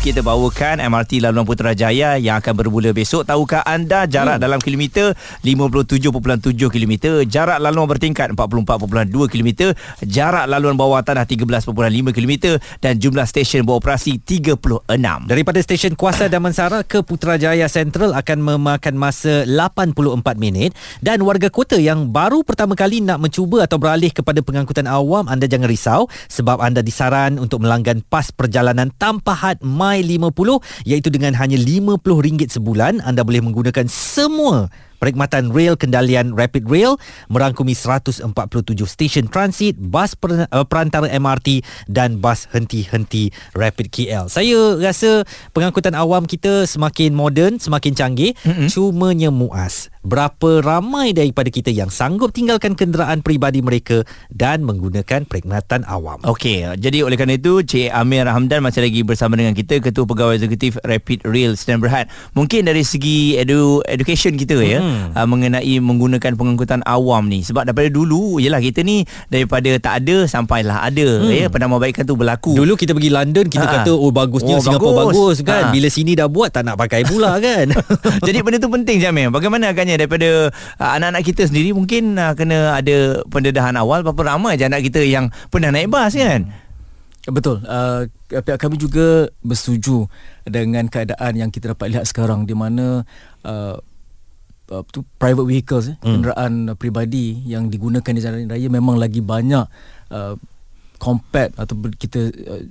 kita 0.00 0.24
bawakan 0.24 0.80
MRT 0.80 1.20
Laluan 1.20 1.44
Putrajaya 1.44 2.16
yang 2.16 2.40
akan 2.40 2.56
bermula 2.56 2.88
besok. 2.96 3.28
Tahukah 3.28 3.60
anda 3.68 4.08
jarak 4.08 4.40
hmm. 4.40 4.44
dalam 4.48 4.56
kilometer 4.56 5.12
57.7 5.44 6.56
km, 6.56 7.20
jarak 7.28 7.60
laluan 7.60 7.84
bertingkat 7.84 8.32
44.2 8.32 9.12
km, 9.28 9.76
jarak 10.00 10.48
laluan 10.48 10.80
bawah 10.80 11.04
tanah 11.04 11.28
13.5 11.28 12.16
km 12.16 12.56
dan 12.80 12.96
jumlah 12.96 13.28
stesen 13.28 13.68
beroperasi 13.68 14.24
36. 14.24 14.88
Daripada 15.28 15.60
stesen 15.60 15.92
Kuasa 15.92 16.32
Damansara 16.32 16.80
ke 16.80 17.04
Putrajaya 17.04 17.68
Central 17.68 18.16
akan 18.16 18.56
memakan 18.56 18.96
masa 18.96 19.44
84 19.44 19.92
minit 20.40 20.72
dan 21.04 21.20
warga 21.28 21.52
kota 21.52 21.76
yang 21.76 22.08
baru 22.08 22.40
pertama 22.40 22.72
kali 22.72 23.04
nak 23.04 23.20
mencuba 23.20 23.68
atau 23.68 23.76
beralih 23.76 24.16
kepada 24.16 24.40
pengangkutan 24.40 24.88
awam 24.88 25.28
anda 25.28 25.44
jangan 25.44 25.68
risau 25.68 26.08
sebab 26.32 26.56
anda 26.64 26.80
disaran 26.80 27.36
untuk 27.36 27.60
melanggan 27.60 28.00
pas 28.00 28.32
perjalanan 28.32 28.88
tanpa 28.96 29.36
had 29.36 29.60
My50 29.90 30.62
iaitu 30.86 31.10
dengan 31.10 31.34
hanya 31.34 31.58
RM50 31.58 32.54
sebulan 32.54 33.02
anda 33.02 33.26
boleh 33.26 33.42
menggunakan 33.42 33.90
semua 33.90 34.70
perkhidmatan 35.00 35.50
rail 35.50 35.74
kendalian 35.74 36.36
Rapid 36.36 36.68
Rail 36.68 37.00
merangkumi 37.32 37.72
147 37.72 38.30
stesen 38.84 39.26
transit, 39.26 39.74
bas 39.80 40.12
per, 40.14 40.46
uh, 40.46 40.66
perantara 40.68 41.08
MRT 41.08 41.64
dan 41.88 42.20
bas 42.20 42.46
henti-henti 42.52 43.32
Rapid 43.56 43.88
KL. 43.90 44.28
Saya 44.28 44.76
rasa 44.76 45.24
pengangkutan 45.56 45.96
awam 45.96 46.28
kita 46.28 46.68
semakin 46.68 47.16
moden, 47.16 47.56
semakin 47.58 47.96
canggih, 47.96 48.36
mm-hmm. 48.44 48.68
cumanya 48.70 49.32
muas. 49.32 49.89
Berapa 50.00 50.64
ramai 50.64 51.12
daripada 51.12 51.46
kita 51.46 51.68
yang 51.68 51.88
sanggup 51.88 52.32
tinggalkan 52.32 52.72
kenderaan 52.72 53.20
peribadi 53.20 53.60
mereka 53.60 54.00
dan 54.32 54.64
menggunakan 54.64 55.28
perkhidmatan 55.28 55.84
awam. 55.84 56.16
Okey, 56.24 56.64
jadi 56.80 57.04
oleh 57.04 57.14
kerana 57.14 57.36
itu 57.36 57.60
Cik 57.60 57.92
Amir 57.92 58.24
Hamdan 58.24 58.64
masih 58.64 58.80
lagi 58.80 59.04
bersama 59.04 59.36
dengan 59.36 59.52
kita 59.52 59.76
Ketua 59.78 60.08
Pegawai 60.08 60.40
Eksekutif 60.40 60.80
Rapid 60.80 61.28
Rail 61.28 61.52
Sdn 61.52 61.84
Berhad. 61.84 62.08
Mungkin 62.32 62.64
dari 62.64 62.80
segi 62.80 63.36
edu, 63.36 63.84
education 63.84 64.34
kita 64.34 64.56
ya 64.58 64.80
uh, 65.12 65.26
mengenai 65.26 65.76
menggunakan 65.78 66.32
pengangkutan 66.32 66.80
awam 66.88 67.28
ni 67.28 67.44
sebab 67.44 67.68
daripada 67.68 67.92
dulu 67.92 68.40
ialah 68.40 68.58
kita 68.58 68.80
ni 68.80 69.04
daripada 69.28 69.68
tak 69.76 70.00
ada 70.00 70.24
sampailah 70.24 70.80
ada 70.80 71.20
hmm. 71.20 71.28
ya 71.28 71.46
penambahbaikan 71.46 72.08
tu 72.08 72.16
berlaku. 72.16 72.56
Dulu 72.56 72.72
kita 72.72 72.96
pergi 72.96 73.12
London 73.12 73.46
kita 73.46 73.62
Ha. 73.62 73.84
kata 73.84 73.92
oh 73.92 74.08
bagusnya 74.08 74.56
Oh, 74.56 74.64
Singapura 74.64 75.04
bagus. 75.04 75.12
bagus 75.12 75.38
kan. 75.44 75.62
Ha. 75.68 75.72
Bila 75.72 75.86
sini 75.86 76.16
dah 76.16 76.24
buat 76.24 76.48
tak 76.48 76.64
nak 76.64 76.80
pakai 76.80 77.04
pula 77.04 77.36
kan. 77.44 77.68
Jadi 78.24 78.38
benda 78.40 78.56
tu 78.56 78.72
penting 78.72 78.96
Jamil. 78.96 79.28
Bagaimana 79.28 79.70
agaknya 79.70 79.89
daripada 79.96 80.52
uh, 80.52 80.90
anak-anak 80.98 81.22
kita 81.24 81.42
sendiri 81.48 81.72
mungkin 81.72 82.18
uh, 82.18 82.36
kena 82.36 82.78
ada 82.78 83.24
pendedahan 83.26 83.74
awal 83.78 84.04
berapa 84.04 84.36
ramai 84.36 84.60
je 84.60 84.68
anak 84.68 84.84
kita 84.86 85.00
yang 85.02 85.32
pernah 85.48 85.72
naik 85.72 85.90
bas 85.90 86.12
kan? 86.12 86.50
Betul. 87.28 87.60
Uh, 87.68 88.08
pihak 88.30 88.56
kami 88.56 88.80
juga 88.80 89.28
bersetuju 89.44 90.08
dengan 90.48 90.88
keadaan 90.88 91.36
yang 91.36 91.50
kita 91.52 91.76
dapat 91.76 91.92
lihat 91.92 92.04
sekarang 92.08 92.48
di 92.48 92.56
mana 92.56 93.04
uh, 93.44 93.76
uh, 94.70 94.82
tu 94.88 95.04
private 95.18 95.44
vehicles 95.44 95.92
eh, 95.92 95.96
kenderaan 96.00 96.72
uh, 96.72 96.76
peribadi 96.78 97.42
yang 97.44 97.68
digunakan 97.68 98.08
di 98.14 98.22
jalan 98.22 98.48
raya 98.48 98.68
memang 98.70 98.96
lagi 98.96 99.20
banyak 99.20 99.66
uh, 100.14 100.34
compared 100.96 101.52
atau 101.58 101.74
kita 101.98 102.30
uh, 102.48 102.62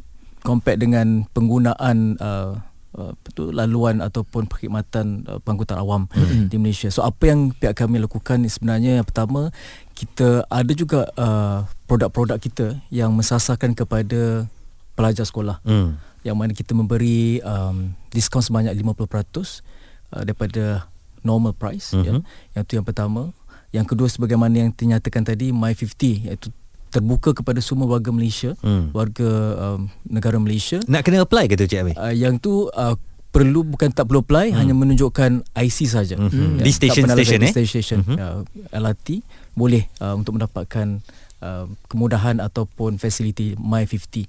compare 0.42 0.80
dengan 0.80 1.28
penggunaan 1.36 2.16
uh, 2.18 2.58
uh, 2.98 3.14
apa 3.14 3.28
tu 3.34 3.54
laluan 3.54 4.02
ataupun 4.02 4.50
perkhidmatan 4.50 5.28
uh, 5.28 5.40
pengangkutan 5.44 5.78
awam 5.78 6.08
mm-hmm. 6.10 6.50
di 6.50 6.58
Malaysia. 6.58 6.90
So 6.90 7.06
apa 7.06 7.30
yang 7.30 7.54
pihak 7.54 7.78
kami 7.78 8.02
lakukan 8.02 8.42
ni 8.42 8.50
sebenarnya 8.50 9.02
yang 9.02 9.08
pertama 9.08 9.54
kita 9.94 10.48
ada 10.48 10.72
juga 10.74 11.10
uh, 11.20 11.68
produk-produk 11.86 12.40
kita 12.40 12.80
yang 12.90 13.12
mensasarkan 13.14 13.76
kepada 13.76 14.48
pelajar 14.96 15.28
sekolah. 15.28 15.60
hmm. 15.64 16.00
Yang 16.24 16.36
mana 16.36 16.52
kita 16.52 16.72
memberi 16.76 17.40
um, 17.44 17.96
diskaun 18.12 18.44
sebanyak 18.44 18.76
50% 18.76 19.00
uh, 19.00 20.24
daripada 20.24 20.88
normal 21.24 21.56
price 21.56 21.96
mm-hmm. 21.96 22.04
ya. 22.08 22.14
Yang 22.60 22.64
tu 22.68 22.74
yang 22.80 22.88
pertama. 22.88 23.32
Yang 23.70 23.94
kedua 23.94 24.08
sebagaimana 24.10 24.66
yang 24.66 24.72
dinyatakan 24.74 25.22
tadi 25.22 25.54
My50 25.54 26.26
iaitu 26.26 26.50
terbuka 26.90 27.32
kepada 27.32 27.62
semua 27.62 27.86
warga 27.88 28.10
Malaysia, 28.10 28.54
Hmm. 28.60 28.90
warga 28.92 29.30
um, 29.56 29.90
negara 30.04 30.38
Malaysia. 30.38 30.82
Nak 30.84 31.02
kena 31.02 31.24
apply 31.24 31.46
ke 31.46 31.56
tu 31.56 31.66
Cik 31.66 31.80
Amir? 31.80 31.96
Uh, 31.96 32.12
yang 32.12 32.36
tu 32.36 32.68
uh, 32.68 32.98
perlu 33.30 33.62
bukan 33.62 33.94
tak 33.94 34.10
perlu 34.10 34.26
apply 34.26 34.50
hmm. 34.50 34.58
hanya 34.58 34.74
menunjukkan 34.74 35.46
IC 35.54 35.78
saja. 35.86 36.18
Mhm. 36.18 36.60
Ya, 36.60 36.66
Di 36.66 36.72
tak 36.74 36.78
station-station, 36.82 37.40
pernah 37.40 37.54
eh? 37.54 37.62
Di 37.62 37.70
station 37.70 38.00
Mhm. 38.02 38.16
uh, 38.18 38.40
LRT 38.74 39.08
boleh 39.54 39.86
uh, 40.02 40.18
untuk 40.18 40.34
mendapatkan 40.34 40.98
uh, 41.40 41.66
kemudahan 41.86 42.42
ataupun 42.42 42.98
fasiliti 42.98 43.54
My50. 43.56 44.26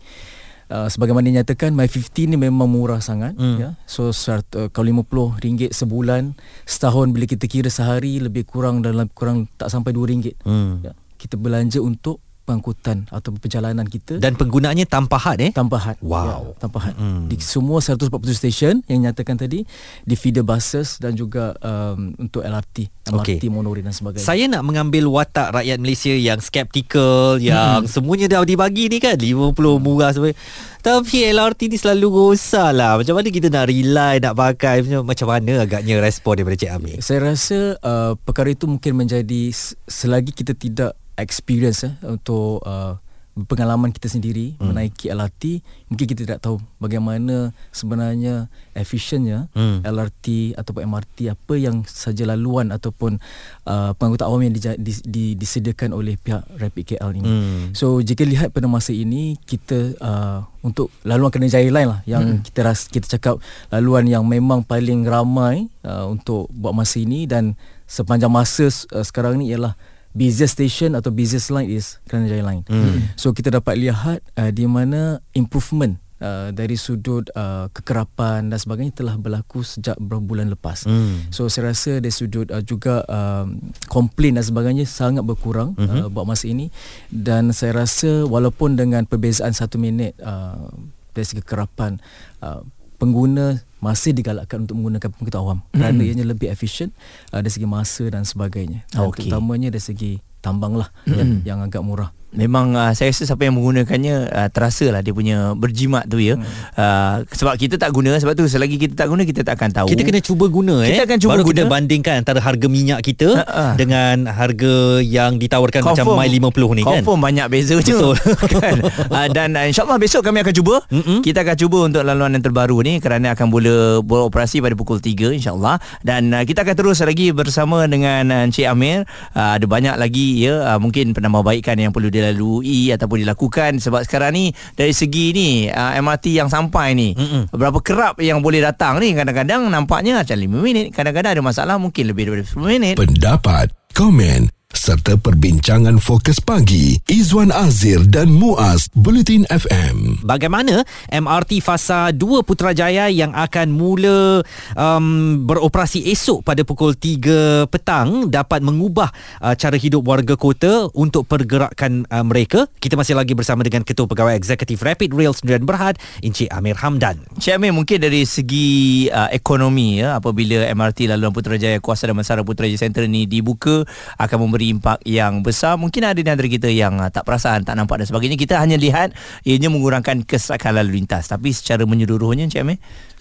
Uh, 0.70 0.86
sebagaimana 0.86 1.26
dinyatakan 1.26 1.74
My50 1.74 2.30
ni 2.30 2.36
memang 2.38 2.70
murah 2.70 3.02
sangat 3.02 3.34
Hmm. 3.34 3.58
ya. 3.58 3.70
So 3.88 4.12
syarat, 4.12 4.46
uh, 4.54 4.68
kalau 4.68 4.92
RM50 5.02 5.72
sebulan 5.72 6.38
setahun 6.62 7.10
bila 7.10 7.26
kita 7.26 7.48
kira 7.48 7.66
sehari 7.66 8.22
lebih 8.22 8.46
kurang 8.46 8.78
dalam 8.78 9.10
kurang 9.10 9.50
tak 9.56 9.66
sampai 9.66 9.90
RM2 9.90 10.38
Hmm. 10.44 10.84
ya. 10.84 10.92
Kita 11.16 11.34
belanja 11.34 11.82
untuk 11.82 12.20
pengangkutan 12.50 13.06
atau 13.14 13.30
perjalanan 13.38 13.86
kita 13.86 14.18
Dan 14.18 14.34
penggunaannya 14.34 14.90
tanpa 14.90 15.22
had 15.22 15.38
eh? 15.38 15.54
tanpa 15.54 15.78
had. 15.78 15.96
Wow. 16.02 16.26
Ya, 16.26 16.66
tanpa 16.66 16.90
had. 16.90 16.98
Hmm. 16.98 17.30
Di 17.30 17.38
semua 17.38 17.78
140 17.78 18.10
stesen 18.34 18.82
yang 18.90 19.06
nyatakan 19.06 19.38
tadi 19.38 19.62
di 20.02 20.14
feeder 20.18 20.42
buses 20.42 20.98
dan 20.98 21.14
juga 21.14 21.54
um, 21.62 22.10
untuk 22.18 22.42
LRT, 22.42 23.06
MRT, 23.06 23.46
Okey. 23.46 23.50
monorail 23.54 23.86
dan 23.86 23.94
sebagainya. 23.94 24.26
Saya 24.26 24.50
nak 24.50 24.66
mengambil 24.66 25.06
watak 25.06 25.54
rakyat 25.54 25.78
Malaysia 25.78 26.10
yang 26.10 26.42
skeptikal, 26.42 27.38
yang 27.38 27.86
semuanya 27.86 28.26
dah 28.26 28.42
dibagi 28.42 28.90
ni 28.90 28.98
kan 28.98 29.14
50 29.14 29.54
murah 29.78 30.10
semua. 30.10 30.34
Tapi 30.80 31.28
LRT 31.28 31.60
ni 31.68 31.76
selalu 31.76 32.08
rosak 32.08 32.72
lah. 32.72 32.96
Macam 32.96 33.12
mana 33.12 33.28
kita 33.28 33.52
nak 33.52 33.68
rely, 33.68 34.16
nak 34.24 34.32
pakai 34.32 34.80
macam, 34.80 35.28
mana 35.28 35.52
agaknya 35.60 36.00
respon 36.00 36.40
daripada 36.40 36.56
Cik 36.56 36.72
Amir? 36.72 36.98
Saya 37.04 37.20
rasa 37.20 37.76
uh, 37.84 38.16
perkara 38.16 38.48
itu 38.48 38.64
mungkin 38.64 38.96
menjadi 38.96 39.52
selagi 39.84 40.32
kita 40.32 40.56
tidak 40.56 40.96
experience 41.22 41.86
eh, 41.86 41.94
untuk 42.04 42.64
uh, 42.64 42.98
pengalaman 43.46 43.94
kita 43.94 44.10
sendiri 44.10 44.58
hmm. 44.58 44.64
menaiki 44.66 45.06
LRT 45.08 45.62
mungkin 45.86 46.06
kita 46.10 46.26
tidak 46.26 46.40
tahu 46.42 46.58
bagaimana 46.82 47.54
sebenarnya 47.70 48.50
efisiennya 48.74 49.52
Hmm. 49.54 49.82
LRT 49.82 50.56
ataupun 50.56 50.86
MRT 50.86 51.32
apa 51.32 51.54
yang 51.58 51.82
saja 51.84 52.22
laluan 52.28 52.70
ataupun 52.70 53.18
uh, 53.66 53.90
pengangkutan 53.98 54.26
awam 54.30 54.40
yang 54.46 54.54
dija- 54.54 54.78
di, 54.78 54.92
di, 55.04 55.24
disediakan 55.34 55.90
oleh 55.96 56.14
pihak 56.16 56.46
Rapid 56.56 56.94
KL 56.94 57.10
ini. 57.18 57.28
Hmm. 57.28 57.64
So 57.74 57.98
jika 58.00 58.22
lihat 58.24 58.54
pada 58.54 58.70
masa 58.70 58.94
ini 58.94 59.36
kita 59.42 59.98
uh, 60.00 60.46
untuk 60.62 60.88
laluan 61.02 61.34
Kerajaya 61.34 61.66
lain 61.66 61.88
lah 61.92 62.00
yang 62.06 62.40
hmm. 62.40 62.42
kita 62.46 62.60
ras, 62.62 62.86
kita 62.86 63.18
cakap 63.18 63.42
laluan 63.74 64.06
yang 64.06 64.24
memang 64.24 64.62
paling 64.62 65.04
ramai 65.04 65.66
uh, 65.82 66.06
untuk 66.06 66.48
buat 66.52 66.72
masa 66.72 67.02
ini 67.02 67.26
dan 67.26 67.58
sepanjang 67.90 68.30
masa 68.30 68.70
uh, 68.70 69.04
sekarang 69.04 69.40
ni 69.40 69.50
ialah 69.50 69.74
busiest 70.10 70.58
station 70.58 70.98
atau 70.98 71.14
busiest 71.14 71.54
line 71.54 71.70
is 71.70 72.02
Kerajaya 72.10 72.42
Line. 72.42 72.64
Hmm. 72.66 73.14
So 73.14 73.30
kita 73.30 73.54
dapat 73.54 73.78
lihat 73.78 74.20
uh, 74.34 74.50
di 74.50 74.66
mana 74.66 75.22
improvement 75.38 75.98
uh, 76.20 76.50
dari 76.50 76.74
sudut 76.74 77.26
uh, 77.34 77.70
kekerapan 77.70 78.50
dan 78.50 78.58
sebagainya 78.58 78.92
telah 78.94 79.16
berlaku 79.16 79.62
sejak 79.62 79.96
beberapa 80.02 80.22
bulan 80.22 80.46
lepas. 80.50 80.84
Hmm. 80.84 81.30
So 81.30 81.46
saya 81.46 81.72
rasa 81.72 82.02
dari 82.02 82.12
sudut 82.12 82.50
uh, 82.50 82.62
juga 82.62 83.06
um, 83.06 83.58
komplain 83.86 84.36
dan 84.38 84.44
sebagainya 84.44 84.86
sangat 84.86 85.22
berkurang 85.22 85.74
Mhm. 85.74 85.82
mm-hmm. 85.86 86.00
uh, 86.06 86.08
buat 86.10 86.26
masa 86.26 86.50
ini 86.50 86.68
dan 87.10 87.54
saya 87.54 87.86
rasa 87.86 88.26
walaupun 88.26 88.74
dengan 88.74 89.06
perbezaan 89.06 89.54
satu 89.54 89.78
minit 89.78 90.18
uh, 90.22 90.70
dari 91.14 91.26
segi 91.26 91.42
kekerapan 91.42 91.98
uh, 92.42 92.62
pengguna 93.00 93.64
masih 93.80 94.12
digalakkan 94.12 94.68
untuk 94.68 94.76
menggunakan 94.76 95.08
pengangkutan 95.08 95.40
awam 95.40 95.58
mm-hmm. 95.64 95.80
kerana 95.80 96.00
ianya 96.04 96.26
lebih 96.28 96.52
efisien 96.52 96.92
uh, 97.32 97.40
dari 97.40 97.48
segi 97.48 97.64
masa 97.64 98.04
dan 98.12 98.28
sebagainya. 98.28 98.84
Dan 98.92 99.08
Okey. 99.08 99.26
terutamanya 99.32 99.72
dari 99.72 99.80
segi 99.80 100.12
tambang 100.44 100.76
lah 100.76 100.92
mm-hmm. 101.08 101.16
yang, 101.16 101.30
yang 101.42 101.58
agak 101.64 101.80
murah. 101.80 102.12
Memang 102.30 102.72
uh, 102.72 102.94
saya 102.94 103.10
rasa 103.10 103.26
siapa 103.26 103.42
yang 103.42 103.58
menggunakannya 103.58 104.30
uh, 104.30 104.48
terasa 104.48 104.86
lah 104.88 105.02
dia 105.02 105.10
punya 105.10 105.50
berjimat 105.52 106.06
tu 106.06 106.22
ya. 106.22 106.38
Hmm. 106.38 106.46
Uh, 106.72 107.14
sebab 107.34 107.58
kita 107.58 107.74
tak 107.74 107.90
guna 107.90 108.14
sebab 108.16 108.32
tu 108.32 108.46
selagi 108.46 108.78
kita 108.78 108.94
tak 108.94 109.10
guna 109.10 109.26
kita 109.26 109.42
tak 109.42 109.58
akan 109.58 109.70
tahu. 109.74 109.86
Kita 109.90 110.06
kena 110.06 110.22
cuba 110.22 110.46
guna 110.46 110.86
eh. 110.86 110.94
Kita 110.94 111.10
akan 111.10 111.18
cuba 111.18 111.30
Baru 111.34 111.42
guna. 111.42 111.50
kita 111.50 111.62
bandingkan 111.66 112.14
antara 112.22 112.38
harga 112.38 112.66
minyak 112.66 113.02
kita 113.02 113.28
Ha-ha. 113.34 113.74
dengan 113.74 114.30
harga 114.30 114.74
yang 115.00 115.42
ditawarkan 115.42 115.82
macam 115.82 116.14
My 116.14 116.30
50 116.30 116.78
ni 116.78 116.82
kan. 116.82 117.02
Confirm 117.02 117.18
banyak 117.18 117.46
beza 117.50 117.76
je 117.82 117.94
Betul. 117.98 118.14
kan? 118.62 118.78
uh, 119.10 119.26
Dan 119.26 119.58
uh, 119.58 119.66
insyaAllah 119.66 119.98
besok 119.98 120.22
kami 120.22 120.38
akan 120.40 120.54
cuba 120.54 120.86
Mm-mm. 120.86 121.26
Kita 121.26 121.42
akan 121.42 121.56
cuba 121.58 121.78
untuk 121.82 122.02
laluan 122.02 122.30
yang 122.30 122.44
terbaru 122.44 122.78
ni 122.80 123.02
Kerana 123.02 123.34
akan 123.34 123.50
boleh 123.50 123.98
beroperasi 124.06 124.62
pada 124.62 124.78
pukul 124.78 125.02
3 125.02 125.34
insyaAllah 125.34 125.82
Dan 126.00 126.30
uh, 126.30 126.46
kita 126.46 126.62
akan 126.62 126.74
terus 126.78 127.02
lagi 127.02 127.34
bersama 127.34 127.90
dengan 127.90 128.30
uh, 128.30 128.46
Encik 128.46 128.70
Amir 128.70 129.02
uh, 129.34 129.58
Ada 129.58 129.66
banyak 129.66 129.94
lagi 129.98 130.38
ya 130.38 130.62
uh, 130.66 130.78
Mungkin 130.78 131.10
penambahbaikan 131.10 131.74
yang 131.74 131.90
perlu 131.90 132.12
dilalui 132.20 132.92
Ataupun 132.92 133.24
dilakukan. 133.24 133.80
Sebab 133.80 134.04
sekarang 134.04 134.36
ni 134.36 134.52
Dari 134.76 134.92
segi 134.92 135.32
ni 135.32 135.48
uh, 135.66 135.96
MRT 135.98 136.36
yang 136.36 136.52
sampai 136.52 136.92
ni 136.92 137.16
Mm-mm. 137.16 137.50
Berapa 137.50 137.80
kerap 137.80 138.20
yang 138.20 138.44
boleh 138.44 138.60
datang 138.60 139.00
ni? 139.00 139.16
Kadang-kadang 139.16 139.66
nampaknya 139.72 140.20
macam 140.20 140.36
5 140.36 140.46
minit. 140.60 140.86
Kadang-kadang 140.92 141.34
ada 141.34 141.42
masalah 141.42 141.76
Mungkin 141.80 142.04
lebih 142.12 142.28
daripada 142.28 142.44
10 142.44 142.60
minit. 142.76 142.94
Pendapat, 143.00 143.72
komen 143.96 144.59
serta 144.80 145.20
perbincangan 145.20 146.00
fokus 146.00 146.40
pagi 146.40 146.96
Izwan 147.04 147.52
Azir 147.52 148.00
dan 148.08 148.32
Muaz 148.32 148.88
Bulletin 148.96 149.44
FM. 149.52 150.24
Bagaimana 150.24 150.88
MRT 151.12 151.60
fasa 151.60 152.08
2 152.16 152.40
Putrajaya 152.40 153.12
yang 153.12 153.36
akan 153.36 153.76
mula 153.76 154.40
um, 154.72 155.36
beroperasi 155.44 156.08
esok 156.08 156.48
pada 156.48 156.64
pukul 156.64 156.96
3 156.96 157.68
petang 157.68 158.32
dapat 158.32 158.64
mengubah 158.64 159.12
uh, 159.44 159.52
cara 159.52 159.76
hidup 159.76 160.00
warga 160.00 160.40
kota 160.40 160.88
untuk 160.96 161.28
pergerakan 161.28 162.08
uh, 162.08 162.24
mereka. 162.24 162.64
Kita 162.80 162.96
masih 162.96 163.20
lagi 163.20 163.36
bersama 163.36 163.60
dengan 163.60 163.84
Ketua 163.84 164.08
Pegawai 164.08 164.32
Eksekutif 164.32 164.80
Rapid 164.80 165.12
Rail 165.12 165.36
Sdn 165.36 165.68
Berhad, 165.68 166.00
Encik 166.24 166.48
Amir 166.56 166.80
Hamdan. 166.80 167.20
Cik 167.36 167.60
Amir 167.60 167.76
mungkin 167.76 168.00
dari 168.00 168.24
segi 168.24 169.12
uh, 169.12 169.28
ekonomi 169.28 170.00
ya 170.00 170.16
apabila 170.16 170.64
MRT 170.72 171.04
laluan 171.04 171.36
Putrajaya 171.36 171.76
Kuasa 171.84 172.08
dan 172.08 172.16
Mesara 172.16 172.40
Putrajaya 172.40 172.80
Center 172.80 173.04
ni 173.04 173.28
dibuka 173.28 173.84
akan 174.16 174.48
memberi 174.48 174.69
impak 174.70 175.02
yang 175.02 175.42
besar. 175.42 175.74
Mungkin 175.76 176.06
ada 176.06 176.18
di 176.18 176.26
antara 176.30 176.46
kita 176.46 176.70
yang 176.70 177.02
uh, 177.02 177.10
tak 177.10 177.26
perasan, 177.26 177.66
tak 177.66 177.74
nampak 177.74 178.00
dan 178.00 178.06
sebagainya. 178.06 178.38
Kita 178.38 178.62
hanya 178.62 178.78
lihat 178.78 179.12
ianya 179.42 179.68
mengurangkan 179.68 180.22
kesesakan 180.22 180.78
lalu 180.78 181.02
lintas. 181.02 181.26
Tapi 181.26 181.50
secara 181.50 181.82
menyeluruhnya 181.84 182.46
Encik 182.46 182.62
Amir? 182.62 182.78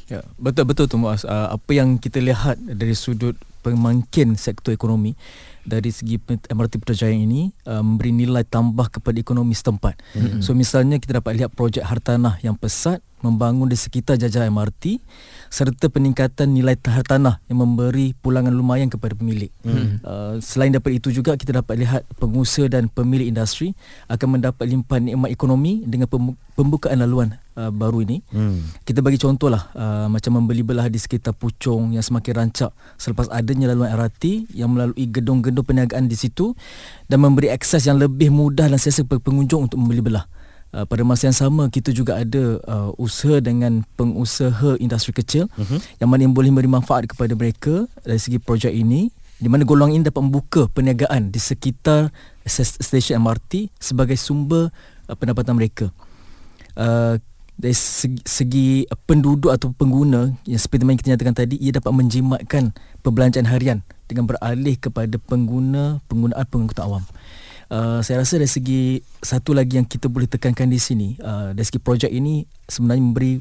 Ya, 0.09 0.25
betul 0.41 0.65
betul 0.65 0.85
tu 0.89 0.97
Muaz. 0.97 1.21
Uh, 1.21 1.53
apa 1.53 1.71
yang 1.73 1.97
kita 1.97 2.17
lihat 2.17 2.57
dari 2.57 2.97
sudut 2.97 3.37
pemangkin 3.61 4.39
sektor 4.39 4.71
ekonomi 4.71 5.13
dari 5.67 5.93
segi 5.93 6.17
MRT 6.25 6.81
Putrajaya 6.81 7.13
ini 7.13 7.53
uh, 7.69 7.83
memberi 7.85 8.09
nilai 8.15 8.41
tambah 8.47 8.89
kepada 8.89 9.17
ekonomi 9.21 9.53
setempat. 9.53 10.01
Mm-hmm. 10.17 10.41
So 10.41 10.57
misalnya 10.57 10.97
kita 10.97 11.21
dapat 11.21 11.37
lihat 11.37 11.53
projek 11.53 11.85
hartanah 11.85 12.41
yang 12.41 12.57
pesat 12.57 13.03
membangun 13.21 13.69
di 13.69 13.77
sekitar 13.77 14.19
jajah 14.19 14.47
MRT 14.49 14.99
serta 15.49 15.89
peningkatan 15.89 16.53
nilai 16.53 16.77
hartanah 16.77 17.41
yang 17.49 17.65
memberi 17.65 18.13
pulangan 18.13 18.53
lumayan 18.53 18.87
kepada 18.87 19.17
pemilik. 19.17 19.49
Hmm. 19.65 19.97
Uh, 20.05 20.33
selain 20.39 20.69
daripada 20.69 20.93
itu 20.93 21.09
juga 21.09 21.33
kita 21.33 21.57
dapat 21.57 21.81
lihat 21.81 22.01
pengusaha 22.21 22.69
dan 22.69 22.85
pemilik 22.85 23.25
industri 23.25 23.73
akan 24.05 24.37
mendapat 24.37 24.65
limpahan 24.69 25.09
nikmat 25.09 25.29
ekonomi 25.33 25.81
dengan 25.89 26.05
pembukaan 26.53 27.01
laluan 27.01 27.33
uh, 27.57 27.73
baru 27.73 28.05
ini. 28.05 28.21
Hmm. 28.29 28.61
Kita 28.85 29.01
bagi 29.01 29.17
contohlah 29.17 29.73
uh, 29.73 30.07
macam 30.07 30.37
membeli 30.37 30.61
belah 30.61 30.85
di 30.85 31.01
sekitar 31.01 31.33
Puchong 31.33 31.97
yang 31.97 32.05
semakin 32.05 32.45
rancak 32.45 32.71
selepas 33.01 33.25
adanya 33.33 33.73
laluan 33.73 33.89
LRT 33.89 34.53
yang 34.53 34.69
melalui 34.69 35.09
gedung-gedung 35.09 35.65
perniagaan 35.65 36.05
di 36.05 36.13
situ 36.13 36.53
dan 37.09 37.25
memberi 37.25 37.49
akses 37.49 37.89
yang 37.89 37.97
lebih 37.97 38.29
mudah 38.29 38.69
dan 38.69 38.77
selesa 38.77 39.01
kepada 39.01 39.25
pengunjung 39.25 39.65
untuk 39.65 39.81
membeli 39.81 40.05
belah. 40.05 40.29
Uh, 40.69 40.85
pada 40.85 41.01
masa 41.01 41.25
yang 41.25 41.33
sama 41.33 41.65
kita 41.65 41.89
juga 41.89 42.21
ada 42.21 42.61
uh, 42.69 42.93
usaha 43.01 43.41
dengan 43.41 43.81
pengusaha 43.97 44.77
industri 44.77 45.17
kecil 45.17 45.49
uh-huh. 45.57 45.81
yang 45.97 46.05
mana 46.05 46.29
yang 46.29 46.33
boleh 46.37 46.53
memberi 46.53 46.69
manfaat 46.69 47.09
kepada 47.09 47.33
mereka 47.33 47.89
dari 48.05 48.21
segi 48.21 48.37
projek 48.37 48.69
ini 48.69 49.09
di 49.41 49.49
mana 49.49 49.65
golongan 49.65 49.97
ini 49.97 50.05
dapat 50.05 50.21
membuka 50.21 50.69
perniagaan 50.69 51.33
di 51.33 51.41
sekitar 51.41 52.13
stesen 52.45 53.17
MRT 53.17 53.73
sebagai 53.81 54.13
sumber 54.13 54.69
uh, 55.09 55.15
pendapatan 55.17 55.57
mereka. 55.57 55.89
Uh, 56.77 57.17
dari 57.59 57.75
segi, 57.75 58.21
segi 58.23 58.67
penduduk 59.03 59.51
atau 59.51 59.73
pengguna 59.75 60.31
yang 60.47 60.61
seperti 60.61 60.87
yang 60.87 60.99
kita 61.01 61.09
nyatakan 61.11 61.35
tadi 61.35 61.55
ia 61.59 61.75
dapat 61.75 61.91
menjimatkan 61.91 62.71
perbelanjaan 63.03 63.49
harian 63.51 63.79
dengan 64.07 64.31
beralih 64.31 64.79
kepada 64.79 65.17
pengguna 65.19 65.99
penggunaan 66.07 66.45
pengangkutan 66.47 66.85
awam. 66.87 67.03
Uh, 67.69 68.01
saya 68.01 68.25
rasa 68.25 68.41
dari 68.41 68.49
segi 68.49 68.81
satu 69.21 69.53
lagi 69.53 69.77
yang 69.77 69.85
kita 69.85 70.09
boleh 70.09 70.25
tekankan 70.25 70.65
di 70.65 70.81
sini 70.81 71.13
uh, 71.21 71.53
dari 71.53 71.61
segi 71.61 71.77
projek 71.77 72.09
ini 72.09 72.41
sebenarnya 72.65 73.03
memberi 73.05 73.33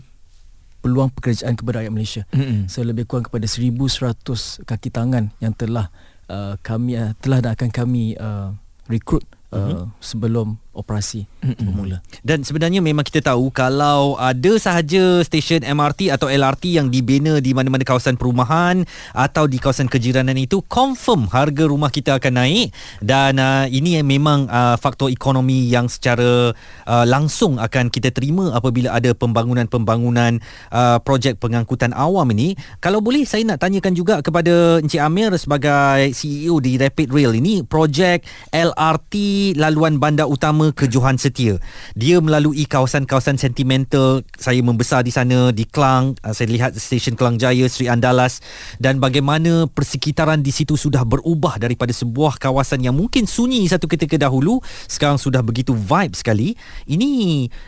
peluang 0.84 1.08
pekerjaan 1.10 1.56
kepada 1.56 1.82
rakyat 1.82 1.92
Malaysia. 1.92 2.22
Mm-hmm. 2.36 2.68
So 2.68 2.84
lebih 2.84 3.08
kurang 3.08 3.26
kepada 3.26 3.48
1100 3.48 4.68
kaki 4.68 4.88
tangan 4.92 5.32
yang 5.40 5.56
telah 5.56 5.88
uh, 6.28 6.60
kami 6.60 7.00
uh, 7.00 7.16
telah 7.18 7.40
dan 7.40 7.56
akan 7.56 7.70
kami 7.72 8.20
uh, 8.20 8.52
rekrut 8.86 9.24
uh, 9.50 9.56
mm-hmm. 9.56 9.86
sebelum 9.98 10.60
operasi 10.78 11.26
mm-hmm. 11.42 11.64
bermula. 11.66 11.98
Dan 12.22 12.46
sebenarnya 12.46 12.78
memang 12.78 13.02
kita 13.02 13.20
tahu 13.34 13.50
kalau 13.50 14.14
ada 14.14 14.54
sahaja 14.62 15.20
stesen 15.26 15.66
MRT 15.66 16.14
atau 16.14 16.30
LRT 16.30 16.78
yang 16.78 16.86
dibina 16.88 17.42
di 17.42 17.50
mana-mana 17.50 17.82
kawasan 17.82 18.14
perumahan 18.14 18.86
atau 19.10 19.50
di 19.50 19.58
kawasan 19.58 19.90
kejiranan 19.90 20.38
itu 20.38 20.62
confirm 20.70 21.26
harga 21.28 21.66
rumah 21.66 21.90
kita 21.90 22.22
akan 22.22 22.38
naik 22.38 22.70
dan 23.02 23.42
uh, 23.42 23.66
ini 23.66 23.98
yang 23.98 24.06
memang 24.06 24.46
uh, 24.46 24.78
faktor 24.78 25.10
ekonomi 25.10 25.66
yang 25.66 25.90
secara 25.90 26.54
uh, 26.86 27.04
langsung 27.04 27.58
akan 27.58 27.90
kita 27.90 28.14
terima 28.14 28.54
apabila 28.54 28.94
ada 28.94 29.10
pembangunan-pembangunan 29.12 30.38
uh, 30.70 31.02
projek 31.02 31.42
pengangkutan 31.42 31.90
awam 31.96 32.30
ini. 32.30 32.54
Kalau 32.78 33.02
boleh 33.02 33.26
saya 33.26 33.42
nak 33.42 33.64
tanyakan 33.64 33.96
juga 33.96 34.14
kepada 34.22 34.78
Encik 34.78 35.02
Amir 35.02 35.34
sebagai 35.34 36.14
CEO 36.14 36.62
di 36.62 36.78
Rapid 36.78 37.08
Rail 37.10 37.32
ini 37.40 37.66
projek 37.66 38.22
LRT 38.52 39.14
laluan 39.58 39.96
bandar 39.96 40.28
utama 40.28 40.67
ke 40.72 40.90
Johan 40.90 41.16
Setia. 41.16 41.56
Dia 41.94 42.18
melalui 42.18 42.64
kawasan-kawasan 42.64 43.40
sentimental. 43.40 44.24
Saya 44.36 44.60
membesar 44.62 45.04
di 45.04 45.12
sana 45.12 45.50
di 45.52 45.64
Klang. 45.68 46.16
Uh, 46.22 46.34
saya 46.34 46.48
lihat 46.50 46.76
stesen 46.76 47.18
Klang 47.18 47.36
Jaya, 47.36 47.66
Sri 47.66 47.86
Andalas 47.90 48.40
dan 48.76 49.02
bagaimana 49.02 49.66
persekitaran 49.70 50.40
di 50.40 50.52
situ 50.54 50.78
sudah 50.78 51.02
berubah 51.02 51.58
daripada 51.58 51.90
sebuah 51.90 52.38
kawasan 52.38 52.84
yang 52.84 52.94
mungkin 52.94 53.26
sunyi 53.26 53.66
satu 53.68 53.90
ketika 53.90 54.16
dahulu 54.18 54.60
sekarang 54.86 55.16
sudah 55.16 55.42
begitu 55.44 55.74
vibe 55.74 56.14
sekali. 56.14 56.54
Ini 56.88 57.10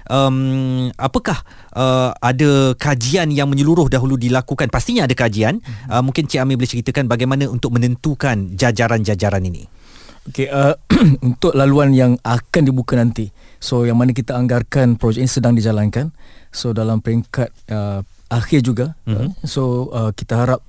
um, 0.08 0.88
apakah 0.96 1.42
uh, 1.74 2.14
ada 2.18 2.74
kajian 2.78 3.30
yang 3.34 3.50
menyeluruh 3.50 3.90
dahulu 3.90 4.14
dilakukan? 4.20 4.68
Pastinya 4.68 5.04
ada 5.04 5.14
kajian. 5.16 5.58
Uh, 5.90 6.02
mungkin 6.04 6.26
Cik 6.30 6.40
Amir 6.42 6.56
boleh 6.60 6.70
ceritakan 6.70 7.10
bagaimana 7.10 7.50
untuk 7.50 7.74
menentukan 7.74 8.54
jajaran-jajaran 8.54 9.42
ini. 9.46 9.79
Okay, 10.30 10.46
uh, 10.46 10.78
untuk 11.26 11.52
laluan 11.58 11.90
yang 11.90 12.14
akan 12.22 12.62
dibuka 12.62 12.94
nanti. 12.94 13.34
So 13.58 13.82
yang 13.82 13.98
mana 13.98 14.14
kita 14.14 14.38
anggarkan 14.38 14.94
projek 14.96 15.26
ini 15.26 15.30
sedang 15.30 15.58
dijalankan. 15.58 16.14
So 16.54 16.70
dalam 16.70 17.02
peringkat 17.02 17.50
uh, 17.70 18.06
akhir 18.30 18.62
juga. 18.62 18.94
Mm-hmm. 19.04 19.26
Uh, 19.26 19.30
so 19.42 19.90
uh, 19.90 20.14
kita 20.14 20.38
harap 20.38 20.62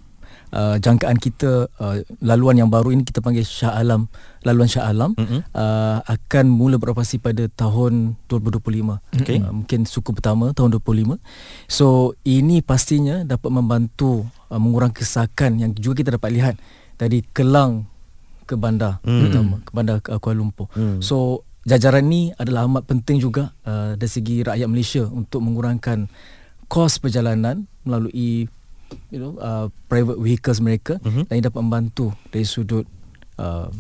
uh, 0.52 0.82
jangkaan 0.82 1.18
kita 1.22 1.70
uh, 1.78 2.02
laluan 2.26 2.58
yang 2.58 2.70
baru 2.74 2.90
ini 2.90 3.06
kita 3.06 3.22
panggil 3.22 3.46
Shah 3.46 3.78
Alam, 3.78 4.10
laluan 4.42 4.66
Shah 4.66 4.90
Alam 4.90 5.14
mm-hmm. 5.14 5.54
uh, 5.54 6.02
akan 6.06 6.46
mula 6.50 6.82
beroperasi 6.82 7.22
pada 7.22 7.46
tahun 7.48 8.18
2025. 8.28 9.22
Okay. 9.22 9.40
Uh, 9.40 9.54
mungkin 9.62 9.86
suku 9.86 10.12
pertama 10.12 10.52
tahun 10.58 10.74
2025. 10.82 11.22
So 11.70 12.18
ini 12.26 12.66
pastinya 12.66 13.22
dapat 13.22 13.54
membantu 13.54 14.26
uh, 14.50 14.60
mengurang 14.60 14.92
kesakan 14.92 15.62
yang 15.62 15.72
juga 15.78 16.02
kita 16.04 16.18
dapat 16.18 16.30
lihat 16.34 16.56
dari 16.98 17.22
Kelang 17.30 17.91
ke 18.52 18.60
bandar 18.60 19.00
hmm. 19.08 19.20
terutama 19.24 19.56
ke 19.64 19.72
bandar 19.72 19.98
Kuala 20.04 20.36
Lumpur. 20.36 20.68
Hmm. 20.76 21.00
So 21.00 21.48
jajaran 21.64 22.04
ni 22.12 22.36
adalah 22.36 22.68
amat 22.68 22.84
penting 22.90 23.24
juga 23.24 23.56
uh, 23.64 23.96
dari 23.96 24.12
segi 24.12 24.44
rakyat 24.44 24.68
Malaysia 24.68 25.04
untuk 25.08 25.40
mengurangkan 25.40 26.12
kos 26.68 27.00
perjalanan 27.00 27.64
melalui 27.88 28.52
you 29.12 29.20
know 29.20 29.40
uh, 29.40 29.72
private 29.88 30.20
vehicles 30.20 30.60
mereka 30.60 31.00
hmm. 31.00 31.28
dan 31.28 31.34
ini 31.40 31.44
dapat 31.44 31.62
membantu 31.64 32.12
dari 32.32 32.44
sudut 32.44 32.84
uh, 33.40 33.72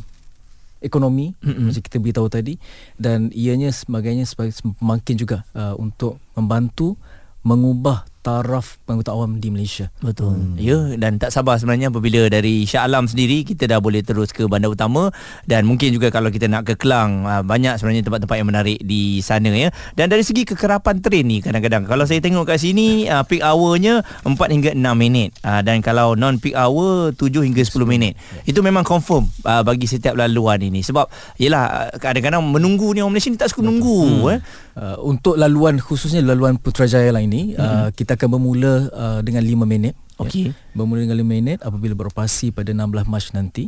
ekonomi 0.81 1.33
hmm. 1.41 1.71
macam 1.71 1.83
kita 1.83 1.97
beritahu 2.01 2.27
tadi 2.27 2.57
dan 2.97 3.29
ianya 3.31 3.69
sebagainya 3.69 4.25
sebagai 4.25 4.55
pemangkin 4.77 5.15
juga 5.15 5.43
uh, 5.55 5.77
untuk 5.77 6.17
membantu 6.35 6.97
mengubah 7.41 8.05
taraf 8.21 8.77
pengguna 8.85 9.11
awam 9.11 9.41
di 9.41 9.49
Malaysia. 9.49 9.89
Betul. 9.99 10.37
Hmm. 10.37 10.55
Ya 10.55 10.93
dan 10.95 11.17
tak 11.17 11.33
sabar 11.33 11.57
sebenarnya 11.57 11.89
apabila 11.89 12.29
dari 12.29 12.69
Shah 12.69 12.85
Alam 12.85 13.09
sendiri 13.09 13.41
kita 13.41 13.65
dah 13.65 13.81
boleh 13.81 14.05
terus 14.05 14.29
ke 14.29 14.45
bandar 14.45 14.69
utama 14.69 15.09
dan 15.49 15.65
mungkin 15.65 15.89
juga 15.89 16.13
kalau 16.13 16.29
kita 16.29 16.45
nak 16.45 16.69
ke 16.69 16.77
Kelang 16.77 17.25
ah, 17.25 17.41
banyak 17.41 17.81
sebenarnya 17.81 18.05
tempat-tempat 18.05 18.35
yang 18.37 18.49
menarik 18.49 18.79
di 18.85 19.19
sana 19.25 19.49
ya. 19.49 19.73
Dan 19.97 20.13
dari 20.13 20.21
segi 20.21 20.45
kekerapan 20.45 21.01
train 21.01 21.25
ni 21.25 21.41
kadang-kadang 21.41 21.89
kalau 21.89 22.05
saya 22.05 22.21
tengok 22.21 22.45
kat 22.45 22.61
sini 22.61 23.09
ah, 23.09 23.25
peak 23.25 23.41
hournya 23.41 24.05
4 24.23 24.37
hingga 24.37 24.71
6 24.77 24.81
minit 24.93 25.33
ah, 25.41 25.65
dan 25.65 25.81
kalau 25.81 26.13
non 26.13 26.37
peak 26.37 26.53
hour 26.53 27.11
7 27.17 27.41
hingga 27.41 27.65
10 27.65 27.73
minit. 27.89 28.13
Itu 28.45 28.61
memang 28.61 28.85
confirm 28.85 29.25
bagi 29.41 29.89
setiap 29.89 30.13
laluan 30.13 30.61
ini 30.61 30.85
sebab 30.85 31.09
yalah 31.41 31.89
kadang-kadang 31.97 32.45
menunggu 32.45 32.93
ni 32.93 33.01
orang 33.01 33.17
Malaysia 33.17 33.33
ni 33.33 33.37
tak 33.41 33.49
suka 33.49 33.65
menunggu 33.65 33.97
hmm. 34.05 34.31
eh. 34.37 34.39
Uh, 34.71 34.95
untuk 35.03 35.35
laluan 35.35 35.83
khususnya 35.83 36.23
laluan 36.23 36.55
Putrajaya 36.55 37.11
lah 37.11 37.19
ini 37.19 37.51
hmm. 37.51 37.59
uh, 37.59 37.89
kita 37.91 38.15
akan 38.15 38.39
bermula 38.39 38.87
uh, 38.95 39.19
dengan 39.19 39.43
5 39.43 39.67
minit 39.67 39.99
okey 40.15 40.47
ya. 40.47 40.53
bermula 40.71 41.03
dengan 41.03 41.19
5 41.19 41.27
minit 41.27 41.59
apabila 41.59 41.91
beroperasi 41.91 42.55
pada 42.55 42.71
16 42.71 42.87
Mac 43.03 43.25
nanti 43.35 43.67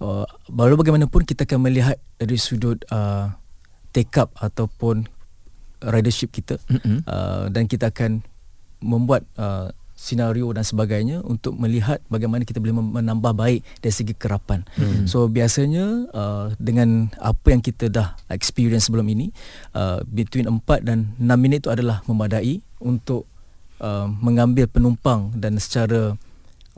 uh, 0.00 0.24
baru 0.48 0.80
bagaimanapun 0.80 1.28
kita 1.28 1.44
akan 1.44 1.68
melihat 1.68 2.00
dari 2.16 2.40
sudut 2.40 2.80
uh, 2.88 3.28
take 3.92 4.16
up 4.16 4.32
ataupun 4.40 5.04
ridership 5.84 6.32
kita 6.32 6.56
hmm. 6.64 7.04
uh, 7.04 7.52
dan 7.52 7.68
kita 7.68 7.92
akan 7.92 8.24
membuat 8.80 9.28
uh, 9.36 9.68
senario 9.98 10.46
dan 10.54 10.62
sebagainya 10.62 11.26
untuk 11.26 11.58
melihat 11.58 11.98
bagaimana 12.06 12.46
kita 12.46 12.62
boleh 12.62 13.02
menambah 13.02 13.34
baik 13.34 13.66
dari 13.82 13.90
segi 13.90 14.14
kerapan. 14.14 14.62
Hmm. 14.78 15.10
So 15.10 15.26
biasanya 15.26 16.06
uh, 16.14 16.54
dengan 16.62 17.10
apa 17.18 17.50
yang 17.50 17.58
kita 17.58 17.90
dah 17.90 18.14
experience 18.30 18.86
sebelum 18.86 19.10
ini 19.10 19.34
uh, 19.74 19.98
between 20.06 20.46
4 20.46 20.86
dan 20.86 21.18
6 21.18 21.26
minit 21.34 21.66
itu 21.66 21.74
adalah 21.74 22.06
memadai 22.06 22.62
untuk 22.78 23.26
uh, 23.82 24.06
mengambil 24.06 24.70
penumpang 24.70 25.34
dan 25.34 25.58
secara 25.58 26.14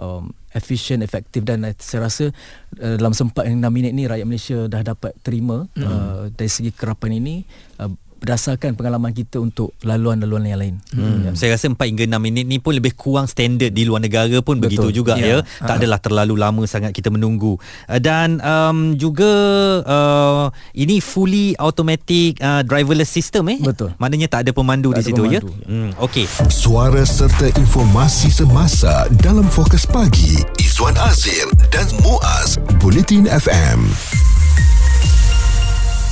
um, 0.01 0.33
efisien, 0.57 1.05
efektif 1.05 1.45
dan 1.45 1.61
saya 1.77 2.09
rasa 2.09 2.33
uh, 2.81 2.97
dalam 2.97 3.13
sempat 3.13 3.45
yang 3.45 3.61
6 3.61 3.69
minit 3.69 3.93
ni 3.93 4.09
rakyat 4.09 4.25
Malaysia 4.25 4.59
dah 4.65 4.81
dapat 4.81 5.13
terima 5.21 5.69
hmm. 5.77 5.85
uh, 5.85 6.23
dari 6.33 6.49
segi 6.49 6.73
kerapan 6.73 7.21
ini 7.21 7.45
uh, 7.77 7.93
berdasarkan 8.21 8.77
pengalaman 8.77 9.17
kita 9.17 9.41
untuk 9.41 9.73
laluan-laluan 9.83 10.45
yang 10.45 10.61
lain. 10.61 10.75
Hmm. 10.93 11.27
Ya. 11.27 11.31
Saya 11.35 11.57
rasa 11.57 11.73
4 11.73 11.81
hingga 11.81 12.05
6 12.07 12.21
minit 12.21 12.45
ni 12.45 12.61
pun 12.61 12.77
lebih 12.77 12.93
kurang 12.93 13.25
standard 13.27 13.73
di 13.73 13.89
luar 13.89 14.05
negara 14.05 14.39
pun 14.45 14.61
Betul. 14.61 14.69
begitu 14.69 15.03
juga 15.03 15.17
ya. 15.17 15.41
ya. 15.41 15.65
Tak 15.65 15.81
adalah 15.81 15.99
terlalu 15.99 16.35
lama 16.37 16.63
sangat 16.69 16.93
kita 16.93 17.09
menunggu. 17.09 17.57
Uh, 17.89 18.01
dan 18.01 18.39
um, 18.45 18.95
juga 18.95 19.33
uh, 19.85 20.53
ini 20.77 21.01
fully 21.01 21.57
automatic 21.57 22.37
uh, 22.45 22.61
driverless 22.61 23.11
system 23.11 23.49
eh. 23.51 23.59
Betul. 23.59 23.97
Maknanya 23.97 24.29
tak 24.29 24.41
ada 24.47 24.51
pemandu 24.53 24.93
tak 24.93 25.03
di 25.03 25.03
situ 25.11 25.23
ya? 25.27 25.41
pemandu. 25.41 25.65
ya. 25.65 25.69
Hmm 25.69 25.91
okey. 26.01 26.27
Suara 26.49 27.03
serta 27.07 27.53
informasi 27.59 28.31
semasa 28.31 29.07
dalam 29.21 29.45
fokus 29.47 29.85
pagi 29.85 30.41
Izwan 30.61 30.97
Azir 31.07 31.47
dan 31.69 31.87
Muaz 32.05 32.61
Bulletin 32.81 33.27
FM. 33.27 34.30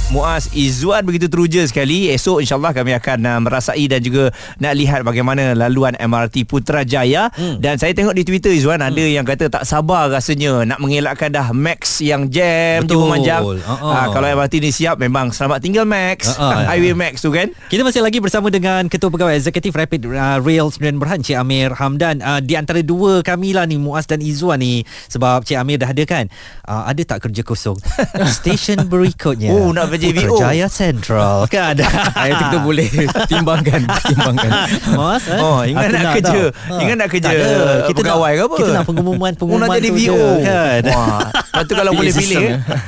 Muaz 0.08 0.48
Izzuan 0.56 1.04
begitu 1.04 1.28
teruja 1.28 1.60
sekali. 1.68 2.08
Esok 2.08 2.40
insyaAllah 2.40 2.72
kami 2.72 2.96
akan 2.96 3.18
uh, 3.28 3.38
merasai 3.44 3.92
dan 3.92 4.00
juga 4.00 4.32
nak 4.56 4.72
lihat 4.72 5.04
bagaimana 5.04 5.52
laluan 5.52 5.92
MRT 6.00 6.48
Putrajaya. 6.48 7.28
Hmm. 7.36 7.60
Dan 7.60 7.76
saya 7.76 7.92
tengok 7.92 8.16
di 8.16 8.24
Twitter 8.24 8.48
Izzuan 8.56 8.80
hmm. 8.80 8.88
ada 8.88 9.04
yang 9.04 9.28
kata 9.28 9.52
tak 9.52 9.68
sabar 9.68 10.08
rasanya 10.08 10.64
nak 10.64 10.80
mengelakkan 10.80 11.28
dah 11.28 11.52
Max 11.52 12.00
yang 12.00 12.32
jam 12.32 12.88
Betul. 12.88 13.04
cuba 13.04 13.20
manjang. 13.20 13.44
Uh-uh. 13.44 13.84
Uh, 13.84 14.06
kalau 14.08 14.32
MRT 14.32 14.64
ni 14.64 14.72
siap 14.72 14.96
memang 14.96 15.28
selamat 15.28 15.60
tinggal 15.60 15.84
Max. 15.84 16.40
Uh-uh. 16.40 16.64
Highway 16.72 16.96
Max 16.96 17.20
tu 17.20 17.28
kan. 17.28 17.52
Kita 17.68 17.84
masih 17.84 18.00
lagi 18.00 18.24
bersama 18.24 18.48
dengan 18.48 18.88
Ketua 18.88 19.12
Pegawai 19.12 19.36
Eksekutif 19.36 19.76
Rapid 19.76 20.08
uh, 20.08 20.40
Rail 20.40 20.72
Sdn 20.72 20.96
Berhad 20.96 21.20
Cik 21.20 21.36
Amir 21.36 21.76
Hamdan. 21.76 22.24
Uh, 22.24 22.40
di 22.40 22.56
antara 22.56 22.80
dua 22.80 23.20
kami 23.20 23.52
lah 23.52 23.68
ni 23.68 23.76
Muaz 23.76 24.08
dan 24.08 24.24
Izzuan 24.24 24.64
ni 24.64 24.88
sebab 25.12 25.44
Cik 25.44 25.60
Amir 25.60 25.76
dah 25.84 25.92
ada 25.92 26.04
kan. 26.08 26.32
Uh, 26.64 26.88
ada 26.88 27.04
tak 27.04 27.28
kerja 27.28 27.44
kosong? 27.44 27.76
Stesen 28.40 28.88
berikutnya. 28.88 29.52
Oh, 29.52 29.68
nak 29.76 29.97
kerja 29.98 30.26
VO. 30.26 30.38
Putrajaya 30.38 30.66
Central. 30.70 31.36
Kan. 31.54 31.74
Ayat 32.22 32.34
tu 32.38 32.44
kita 32.46 32.58
boleh 32.62 32.88
timbangkan, 33.30 33.80
timbangkan. 34.06 34.50
Muaz 34.94 35.24
eh? 35.26 35.40
Oh, 35.42 35.60
ingat 35.66 35.90
Aku 35.90 35.96
nak 35.98 36.14
kerja. 36.14 36.42
tau. 36.54 36.78
Ingat 36.78 36.96
nak 36.96 37.08
kerja 37.10 37.28
Tak. 37.28 37.86
Kita 37.90 37.98
pegawai 38.00 38.30
nak, 38.30 38.38
ke 38.38 38.42
apa? 38.46 38.56
Kita 38.56 38.72
nak 38.72 38.86
pengumuman 38.86 39.32
pengumuman 39.34 39.66
nak 39.66 39.78
jadi 39.78 39.90
VO 39.90 40.26
kan. 40.42 40.82
Wah 40.94 41.20
Lepas 41.28 41.64
tu 41.66 41.74
kalau 41.74 41.92
boleh 41.96 42.12
pilih. 42.14 42.44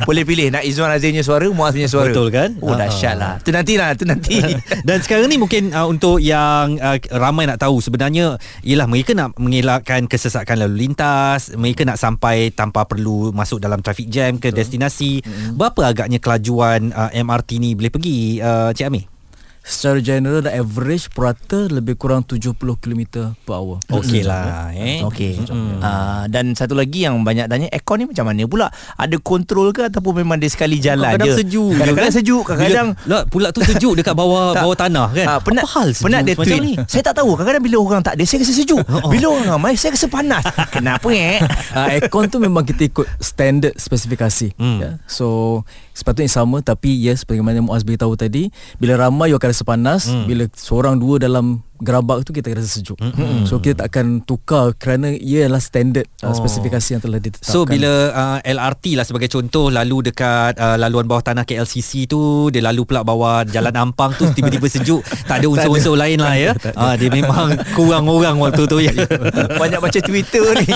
Boleh 0.07 0.23
pilih 0.23 0.47
Nak 0.55 0.63
Izzuan 0.63 0.95
Azim 0.95 1.11
punya 1.11 1.25
suara 1.27 1.47
Muaz 1.51 1.73
punya 1.75 1.91
suara 1.91 2.13
Betul 2.13 2.29
kan? 2.31 2.55
Oh 2.63 2.77
dahsyat 2.77 3.19
lah 3.19 3.35
Tu 3.43 3.51
nanti 3.51 3.75
lah 3.75 3.99
Tu 3.99 4.07
nanti 4.07 4.39
Dan 4.87 5.03
sekarang 5.03 5.27
ni 5.27 5.43
mungkin 5.43 5.75
uh, 5.75 5.91
untuk 5.91 6.23
yang 6.23 6.79
uh, 6.79 7.01
ramai 7.11 7.49
nak 7.49 7.59
tahu 7.59 7.83
sebenarnya 7.83 8.37
ialah 8.63 8.87
mereka 8.87 9.17
nak 9.17 9.33
mengelakkan 9.41 10.05
kesesakan 10.05 10.61
lalu 10.61 10.87
lintas, 10.87 11.57
mereka 11.57 11.89
nak 11.89 11.97
sampai 11.97 12.53
tanpa 12.53 12.85
perlu 12.85 13.33
masuk 13.33 13.57
dalam 13.57 13.81
traffic 13.81 14.13
jam 14.13 14.37
ke 14.37 14.53
destinasi. 14.53 15.25
Mm-hmm. 15.25 15.57
Berapa 15.57 15.81
agaknya 15.89 16.19
kelajuan 16.21 16.93
uh, 16.93 17.00
MRT 17.09 17.57
ni 17.57 17.73
boleh 17.73 17.89
pergi 17.89 18.37
uh, 18.45 18.69
Cik 18.77 18.85
Amir? 18.85 19.20
Secara 19.61 20.01
general 20.01 20.41
the 20.41 20.53
average 20.53 21.13
purata 21.13 21.69
lebih 21.69 21.95
kurang 21.95 22.25
70 22.25 22.57
km 22.57 23.31
per 23.45 23.55
hour. 23.55 23.77
Okey 23.93 24.25
lah 24.25 24.73
eh. 24.73 25.05
Okey 25.05 25.45
uh, 25.45 26.25
Dan 26.27 26.57
satu 26.57 26.73
lagi 26.73 27.05
yang 27.05 27.21
banyak 27.21 27.47
tanya 27.47 27.69
Aircon 27.71 28.03
ni 28.03 28.07
macam 28.09 28.25
mana 28.27 28.43
pula 28.49 28.67
Ada 28.97 29.17
kontrol 29.21 29.71
ke 29.71 29.89
Ataupun 29.89 30.25
memang 30.25 30.41
dia 30.41 30.49
sekali 30.49 30.81
jalan 30.81 31.15
Kadang-kadang 31.15 31.37
je 31.37 31.41
sejuk 31.45 31.73
Kadang-kadang 31.77 32.11
kan? 32.13 32.19
sejuk 32.19 32.45
Kadang-kadang 32.47 32.89
bila, 32.97 33.11
lah, 33.11 33.23
pula 33.29 33.49
tu 33.53 33.61
sejuk 33.65 33.93
dekat 33.97 34.15
bawah 34.17 34.57
Tak. 34.57 34.63
bawah 34.65 34.77
tanah 34.77 35.09
kan. 35.13 35.27
Ah, 35.27 35.41
penat, 35.41 35.65
Apa 35.65 35.71
hal 35.77 35.89
sejuk 35.93 36.07
penat 36.09 36.21
dia 36.25 36.35
macam 36.35 36.47
tweet 36.49 36.63
ni? 36.65 36.75
Saya 36.89 37.03
tak 37.05 37.15
tahu 37.21 37.31
Kadang-kadang 37.37 37.65
bila 37.65 37.77
orang 37.81 38.01
tak 38.01 38.15
ada 38.17 38.25
Saya 38.25 38.39
rasa 38.43 38.55
sejuk 38.57 38.81
Bila 38.87 39.27
orang 39.29 39.49
ramai 39.59 39.73
Saya 39.77 39.91
rasa 39.95 40.07
panas 40.09 40.43
Kenapa 40.75 41.09
eh 41.13 41.39
uh, 41.75 41.87
aircon 41.91 42.27
tu 42.29 42.39
memang 42.39 42.63
kita 42.63 42.87
ikut 42.87 43.07
standard 43.21 43.75
spesifikasi. 43.77 44.55
Hmm. 44.57 44.79
Ya. 44.81 44.91
So 45.07 45.61
sepatutnya 45.93 46.33
sama 46.33 46.65
tapi 46.65 46.97
yes 46.97 47.29
bagaimana 47.29 47.61
Muaz 47.61 47.85
beritahu 47.85 48.17
tadi 48.17 48.49
bila 48.81 48.97
ramai 48.97 49.33
you 49.33 49.37
akan 49.37 49.50
rasa 49.51 49.67
panas, 49.67 50.07
Hmm. 50.07 50.25
bila 50.25 50.45
seorang 50.55 50.97
dua 50.97 51.19
dalam 51.19 51.61
gerabak 51.81 52.23
tu 52.23 52.31
kita 52.31 52.53
rasa 52.53 52.69
sejuk. 52.69 52.97
Hmm. 53.01 53.45
So 53.45 53.59
kita 53.59 53.83
tak 53.83 53.93
akan 53.93 54.23
tukar 54.23 54.77
kerana 54.77 55.11
ia 55.11 55.45
adalah 55.45 55.61
standard 55.61 56.07
uh, 56.21 56.31
Oh. 56.31 56.37
spesifikasi 56.37 56.89
yang 56.95 57.03
telah 57.03 57.19
ditetapkan. 57.19 57.51
So 57.51 57.65
bila 57.65 57.91
uh, 58.13 58.39
LRT 58.41 58.95
lah 58.95 59.03
sebagai 59.03 59.27
contoh 59.27 59.67
lalu 59.69 60.09
dekat 60.09 60.55
uh, 60.55 60.79
laluan 60.79 61.05
bawah 61.05 61.21
tanah 61.21 61.43
KLCC 61.43 62.07
tu 62.07 62.49
dia 62.49 62.63
lalu 62.63 62.85
pula 62.85 63.03
bawah 63.03 63.43
jalan 63.45 63.73
Ampang 63.75 64.15
tu 64.15 64.29
tiba-tiba 64.31 64.67
sejuk 64.67 65.01
tak 65.29 65.41
ada 65.41 65.47
unsur-unsur 65.49 65.97
lain 65.97 66.21
lah 66.21 66.37
ya. 66.37 66.53
Ah 66.77 66.95
dia 66.95 67.09
memang 67.09 67.57
kurang 67.73 68.07
orang 68.07 68.37
waktu 68.37 68.63
tu 68.65 68.79
ya. 68.79 68.93
Banyak 69.61 69.81
baca 69.81 69.99
Twitter 69.99 70.45
ni 70.61 70.69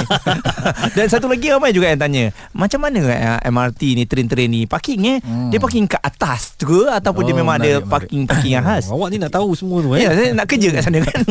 Dan 0.96 1.06
satu 1.06 1.28
lagi 1.28 1.48
ramai 1.48 1.70
juga 1.70 1.88
yang 1.88 2.00
tanya 2.00 2.24
Macam 2.50 2.80
mana 2.82 3.00
uh, 3.04 3.38
MRT 3.44 3.94
ni 3.94 4.04
Train-train 4.04 4.48
ni 4.48 4.64
Parking 4.64 5.00
eh 5.06 5.18
hmm. 5.20 5.48
Dia 5.48 5.58
parking 5.58 5.86
kat 5.86 6.00
atas 6.00 6.56
tu 6.56 6.66
ke 6.66 6.80
Ataupun 6.88 7.22
oh, 7.22 7.26
dia 7.26 7.34
memang 7.34 7.56
menarik, 7.56 7.82
ada 7.82 7.86
Parking-parking 7.86 8.52
yang 8.52 8.64
khas 8.64 8.88
Awak 8.88 9.08
ni 9.10 9.16
nak 9.18 9.32
tahu 9.32 9.52
semua 9.54 9.78
tu 9.80 9.92
eh. 9.94 10.02
Ya, 10.02 10.10
saya 10.12 10.32
nak 10.32 10.46
kerja 10.46 10.68
kat 10.70 10.82
sana 10.82 10.93
kan. 11.02 11.22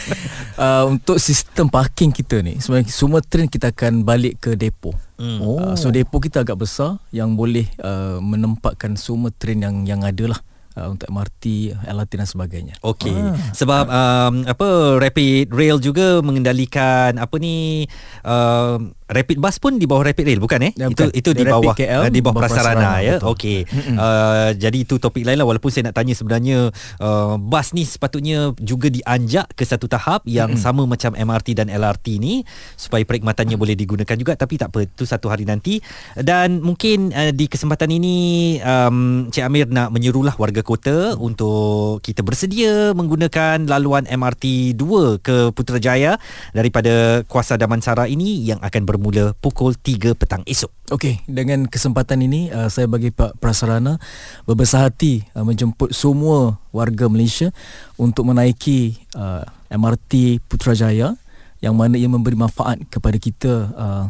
uh, 0.62 0.84
untuk 0.88 1.20
sistem 1.20 1.68
parking 1.68 2.08
kita 2.08 2.40
ni 2.40 2.56
sebenarnya 2.62 2.88
semua 2.88 3.20
train 3.20 3.50
kita 3.50 3.74
akan 3.74 4.06
balik 4.06 4.40
ke 4.40 4.56
depo. 4.56 4.96
Hmm. 5.20 5.38
Oh. 5.44 5.60
Uh, 5.60 5.74
so 5.76 5.92
depo 5.92 6.16
kita 6.22 6.40
agak 6.40 6.62
besar 6.62 6.96
yang 7.12 7.36
boleh 7.36 7.68
uh, 7.84 8.22
menempatkan 8.22 8.96
semua 8.96 9.28
train 9.34 9.60
yang 9.60 9.84
yang 9.84 10.00
ada 10.06 10.32
lah 10.32 10.40
uh, 10.76 10.88
untuk 10.92 11.08
MRT, 11.08 11.76
LRT 11.84 12.12
dan 12.16 12.28
sebagainya. 12.28 12.74
Okey. 12.80 13.12
Ah. 13.12 13.36
Sebab 13.52 13.84
um, 13.88 14.34
apa 14.48 14.68
Rapid 15.00 15.52
Rail 15.52 15.78
juga 15.82 16.20
mengendalikan 16.24 17.16
apa 17.20 17.36
ni 17.36 17.86
um, 18.24 18.92
Rapid 19.12 19.38
Bus 19.38 19.56
pun 19.60 19.76
di 19.76 19.86
bawah 19.86 20.08
Rapid 20.08 20.24
Rail 20.24 20.40
bukan 20.40 20.60
eh? 20.68 20.72
Ya, 20.74 20.88
itu 20.88 21.04
bukan. 21.08 21.18
itu 21.20 21.30
di 21.36 21.44
Rapid 21.44 21.54
bawah 21.54 21.74
KL, 21.76 22.02
uh, 22.02 22.10
di 22.10 22.20
bawah 22.24 22.36
prasarana, 22.40 22.98
prasarana, 22.98 23.06
ya. 23.06 23.14
Okey. 23.22 23.58
Uh, 23.92 24.50
jadi 24.56 24.78
itu 24.82 24.96
topik 24.96 25.22
lain 25.22 25.38
lah 25.38 25.46
walaupun 25.46 25.70
saya 25.70 25.92
nak 25.92 25.96
tanya 26.00 26.14
sebenarnya 26.16 26.72
uh, 26.98 27.34
bas 27.36 27.70
ni 27.76 27.84
sepatutnya 27.84 28.56
juga 28.58 28.88
dianjak 28.88 29.52
ke 29.52 29.64
satu 29.64 29.86
tahap 29.86 30.24
yang 30.24 30.56
Mm-mm. 30.56 30.62
sama 30.62 30.82
macam 30.88 31.12
MRT 31.12 31.58
dan 31.58 31.68
LRT 31.68 32.18
ni 32.18 32.42
supaya 32.74 33.04
perkhidmatannya 33.04 33.56
boleh 33.56 33.76
digunakan 33.76 34.16
juga 34.16 34.32
tapi 34.34 34.56
tak 34.58 34.72
apa 34.72 34.88
itu 34.88 35.04
satu 35.04 35.28
hari 35.28 35.44
nanti 35.44 35.78
dan 36.16 36.64
mungkin 36.64 37.12
uh, 37.12 37.30
di 37.30 37.46
kesempatan 37.46 37.92
ini 37.92 38.16
um, 38.64 39.28
Cik 39.28 39.44
Amir 39.44 39.68
nak 39.68 39.92
menyerulah 39.92 40.34
warga 40.36 40.64
kota 40.64 41.14
untuk 41.18 42.00
kita 42.00 42.24
bersedia 42.24 42.96
menggunakan 42.96 43.68
laluan 43.68 44.08
MRT 44.08 44.76
2 44.78 45.20
ke 45.20 45.36
Putrajaya 45.52 46.16
daripada 46.56 47.26
Kuasa 47.26 47.58
Damansara 47.60 48.08
ini 48.08 48.42
yang 48.46 48.58
akan 48.62 48.82
bermula 49.02 49.34
pukul 49.42 49.74
3 49.74 50.14
petang 50.14 50.46
esok. 50.46 50.70
Okey, 50.94 51.26
dengan 51.26 51.66
kesempatan 51.66 52.22
ini 52.22 52.54
uh, 52.54 52.70
saya 52.70 52.86
bagi 52.86 53.10
Pak 53.10 53.42
Prasarana 53.42 53.98
berbesar 54.46 54.86
hati 54.86 55.26
uh, 55.34 55.42
menjemput 55.42 55.90
semua 55.90 56.62
warga 56.70 57.10
Malaysia 57.10 57.50
untuk 57.98 58.30
menaiki 58.30 58.94
uh, 59.18 59.42
MRT 59.66 60.38
Putrajaya 60.46 61.18
yang 61.58 61.74
mana 61.74 61.98
ia 61.98 62.06
memberi 62.06 62.38
manfaat 62.38 62.78
kepada 62.86 63.18
kita 63.18 63.52
uh, 63.74 64.04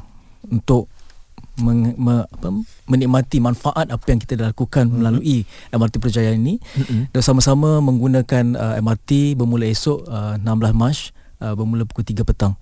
untuk 0.52 0.92
meng, 1.60 1.96
me, 1.96 2.24
apa, 2.28 2.48
menikmati 2.88 3.40
manfaat 3.40 3.88
apa 3.88 4.04
yang 4.08 4.20
kita 4.20 4.36
dah 4.36 4.52
lakukan 4.52 4.88
mm-hmm. 4.88 4.98
melalui 5.00 5.38
MRT 5.72 5.94
Putrajaya 5.96 6.36
ini 6.36 6.60
mm-hmm. 6.60 7.16
dan 7.16 7.22
sama-sama 7.24 7.80
menggunakan 7.80 8.44
uh, 8.56 8.74
MRT 8.80 9.40
bermula 9.40 9.68
esok 9.68 10.04
uh, 10.08 10.36
16 10.40 10.76
Mac 10.76 10.96
uh, 11.40 11.54
bermula 11.56 11.88
pukul 11.88 12.04
3 12.04 12.28
petang. 12.28 12.54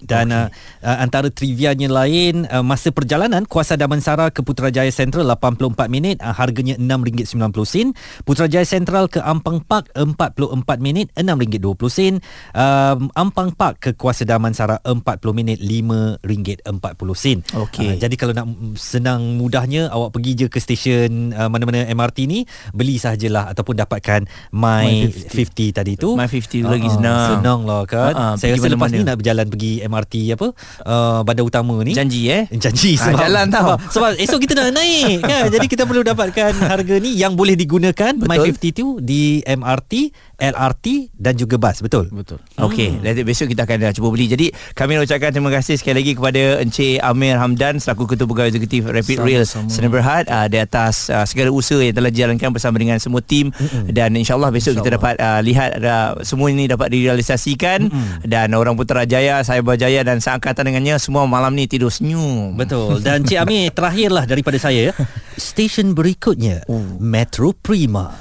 Dan 0.00 0.30
okay. 0.30 0.46
uh, 0.46 0.48
uh, 0.84 0.98
antara 0.98 1.28
trivianya 1.28 1.86
lain 1.86 2.46
uh, 2.46 2.62
masa 2.62 2.88
perjalanan 2.88 3.42
Kuasa 3.42 3.74
Damansara 3.74 4.30
ke 4.30 4.40
Putrajaya 4.40 4.88
Central 4.88 5.26
84 5.28 5.58
minit 5.88 6.16
uh, 6.18 6.30
harganya 6.30 6.78
RM6.90 6.78 7.92
Putrajaya 8.22 8.62
Central 8.62 9.06
ke 9.06 9.18
Ampang 9.18 9.58
Park 9.60 9.90
44 9.92 10.38
minit 10.78 11.10
RM6.20 11.12 11.58
sen 11.88 12.14
um, 12.52 13.10
Ampang 13.12 13.50
Park 13.50 13.80
ke 13.80 13.90
Kuasa 13.92 14.22
Damansara 14.22 14.78
40 14.80 15.02
minit 15.32 15.58
RM5.40 15.58 17.14
sen 17.14 17.38
Okey. 17.54 17.88
uh, 17.88 17.94
Jadi 17.98 18.14
kalau 18.14 18.32
nak 18.32 18.46
senang 18.74 19.36
mudahnya 19.36 19.88
awak 19.88 20.12
pergi 20.12 20.32
je 20.36 20.46
ke 20.46 20.58
stesen 20.58 21.32
uh, 21.32 21.48
mana-mana 21.48 21.84
MRT 21.84 22.18
ni 22.24 22.44
beli 22.70 22.96
sahajalah 22.96 23.50
ataupun 23.50 23.74
dapatkan 23.76 24.20
My, 24.50 24.84
My 24.84 25.10
50. 25.10 25.74
50 25.74 25.76
tadi 25.76 25.92
tu 25.94 26.14
My 26.14 26.26
50 26.26 26.64
tu 26.64 26.68
lagi 26.68 26.86
Ah, 26.88 26.94
senang. 26.94 27.28
Senang 27.36 27.60
lah 27.64 27.82
kan 27.84 28.12
Ah, 28.14 28.24
ah, 28.24 28.34
Saya 28.34 28.54
rasa 28.54 28.68
lepas 28.68 28.88
mana-mana. 28.88 28.96
ni 28.96 29.08
nak 29.08 29.16
berjalan 29.18 29.46
pergi 29.48 29.72
MRT 29.88 30.36
apa 30.36 30.52
uh, 30.84 31.20
bandar 31.24 31.42
utama 31.42 31.80
ni 31.80 31.96
Janji 31.96 32.28
eh. 32.28 32.44
janji 32.52 32.94
Ah, 32.94 33.10
sebab 33.10 33.20
jalan 33.24 33.46
tau. 33.48 33.64
sebab, 33.64 33.78
sebab 33.88 34.10
esok 34.20 34.38
kita 34.44 34.52
nak 34.54 34.76
naik 34.76 35.24
kan 35.24 35.48
jadi 35.48 35.66
kita 35.66 35.82
perlu 35.88 36.04
dapatkan 36.04 36.52
harga 36.68 36.94
ni 37.00 37.16
yang 37.16 37.32
boleh 37.34 37.56
digunakan 37.56 38.12
My 38.20 38.38
Betul. 38.38 38.54
50 38.54 38.78
tu 38.78 38.86
di 39.00 39.40
MRT 39.42 39.92
LRT 40.38 41.10
dan 41.18 41.34
juga 41.34 41.58
bus 41.58 41.82
betul 41.82 42.06
Betul. 42.14 42.38
Okey, 42.58 42.98
hmm. 42.98 43.26
besok 43.26 43.50
kita 43.50 43.66
akan 43.66 43.90
cuba 43.90 44.08
beli. 44.10 44.26
Jadi 44.30 44.46
kami 44.74 44.98
nak 44.98 45.10
ucapkan 45.10 45.30
terima 45.34 45.50
kasih 45.50 45.74
sekali 45.78 46.02
lagi 46.02 46.12
kepada 46.14 46.62
Encik 46.62 47.02
Amir 47.02 47.38
Hamdan 47.38 47.82
selaku 47.82 48.14
Ketua 48.14 48.26
Pegawai 48.30 48.50
Eksekutif 48.54 48.82
Rapid 48.86 49.18
Rail. 49.22 49.42
Sdn 49.42 49.90
Berhad 49.90 50.30
uh, 50.30 50.46
di 50.46 50.58
atas 50.62 51.10
uh, 51.10 51.26
segala 51.26 51.50
usaha 51.50 51.82
yang 51.82 51.94
telah 51.94 52.10
dijalankan 52.10 52.50
bersama 52.54 52.78
dengan 52.78 52.98
semua 53.02 53.22
tim 53.22 53.50
mm 53.50 53.90
dan 53.94 54.12
insyaallah 54.14 54.52
besok 54.52 54.78
kita 54.78 55.00
dapat 55.00 55.16
uh, 55.18 55.40
lihat 55.40 55.80
uh, 55.80 56.20
semua 56.22 56.52
ini 56.52 56.68
dapat 56.68 56.92
direalisasikan 56.92 57.88
dan 58.22 58.52
orang 58.54 58.76
Putrajaya, 58.78 59.42
Cyberjaya 59.42 60.06
dan 60.06 60.22
seangkatan 60.22 60.70
dengannya 60.70 61.00
semua 61.02 61.26
malam 61.26 61.56
ni 61.56 61.66
tidur 61.66 61.90
senyum. 61.90 62.54
Betul 62.54 63.00
Dan 63.02 63.26
Cik 63.26 63.38
Amir 63.42 63.72
Terakhirlah 63.78 64.24
daripada 64.28 64.60
saya 64.60 64.90
ya. 64.90 64.92
Stesen 65.38 65.94
berikutnya 65.96 66.62
Metro 66.98 67.54
Prima 67.54 68.12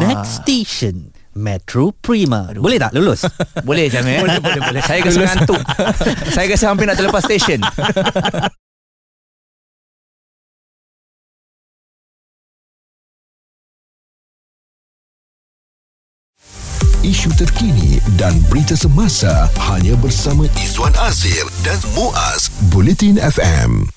Next 0.00 0.44
station 0.44 1.17
Metro 1.38 1.94
Prima 1.94 2.50
Boleh 2.50 2.82
tak 2.82 2.90
lulus? 2.98 3.22
Boleh 3.68 3.86
Jamil? 3.86 4.26
boleh, 4.26 4.42
boleh, 4.42 4.60
boleh. 4.60 4.82
Saya 4.82 5.00
rasa 5.06 5.20
ngantuk. 5.22 5.62
Saya 6.34 6.46
rasa 6.50 6.66
hampir 6.74 6.84
nak 6.90 6.98
terlepas 6.98 7.22
stesen. 7.22 7.62
Isu 17.08 17.32
terkini 17.40 17.96
dan 18.20 18.36
berita 18.52 18.76
semasa 18.76 19.48
hanya 19.72 19.96
bersama 19.96 20.44
Izwan 20.60 20.92
Azir 21.00 21.40
dan 21.64 21.80
Muaz 21.96 22.52
Bulletin 22.68 23.16
FM. 23.16 23.88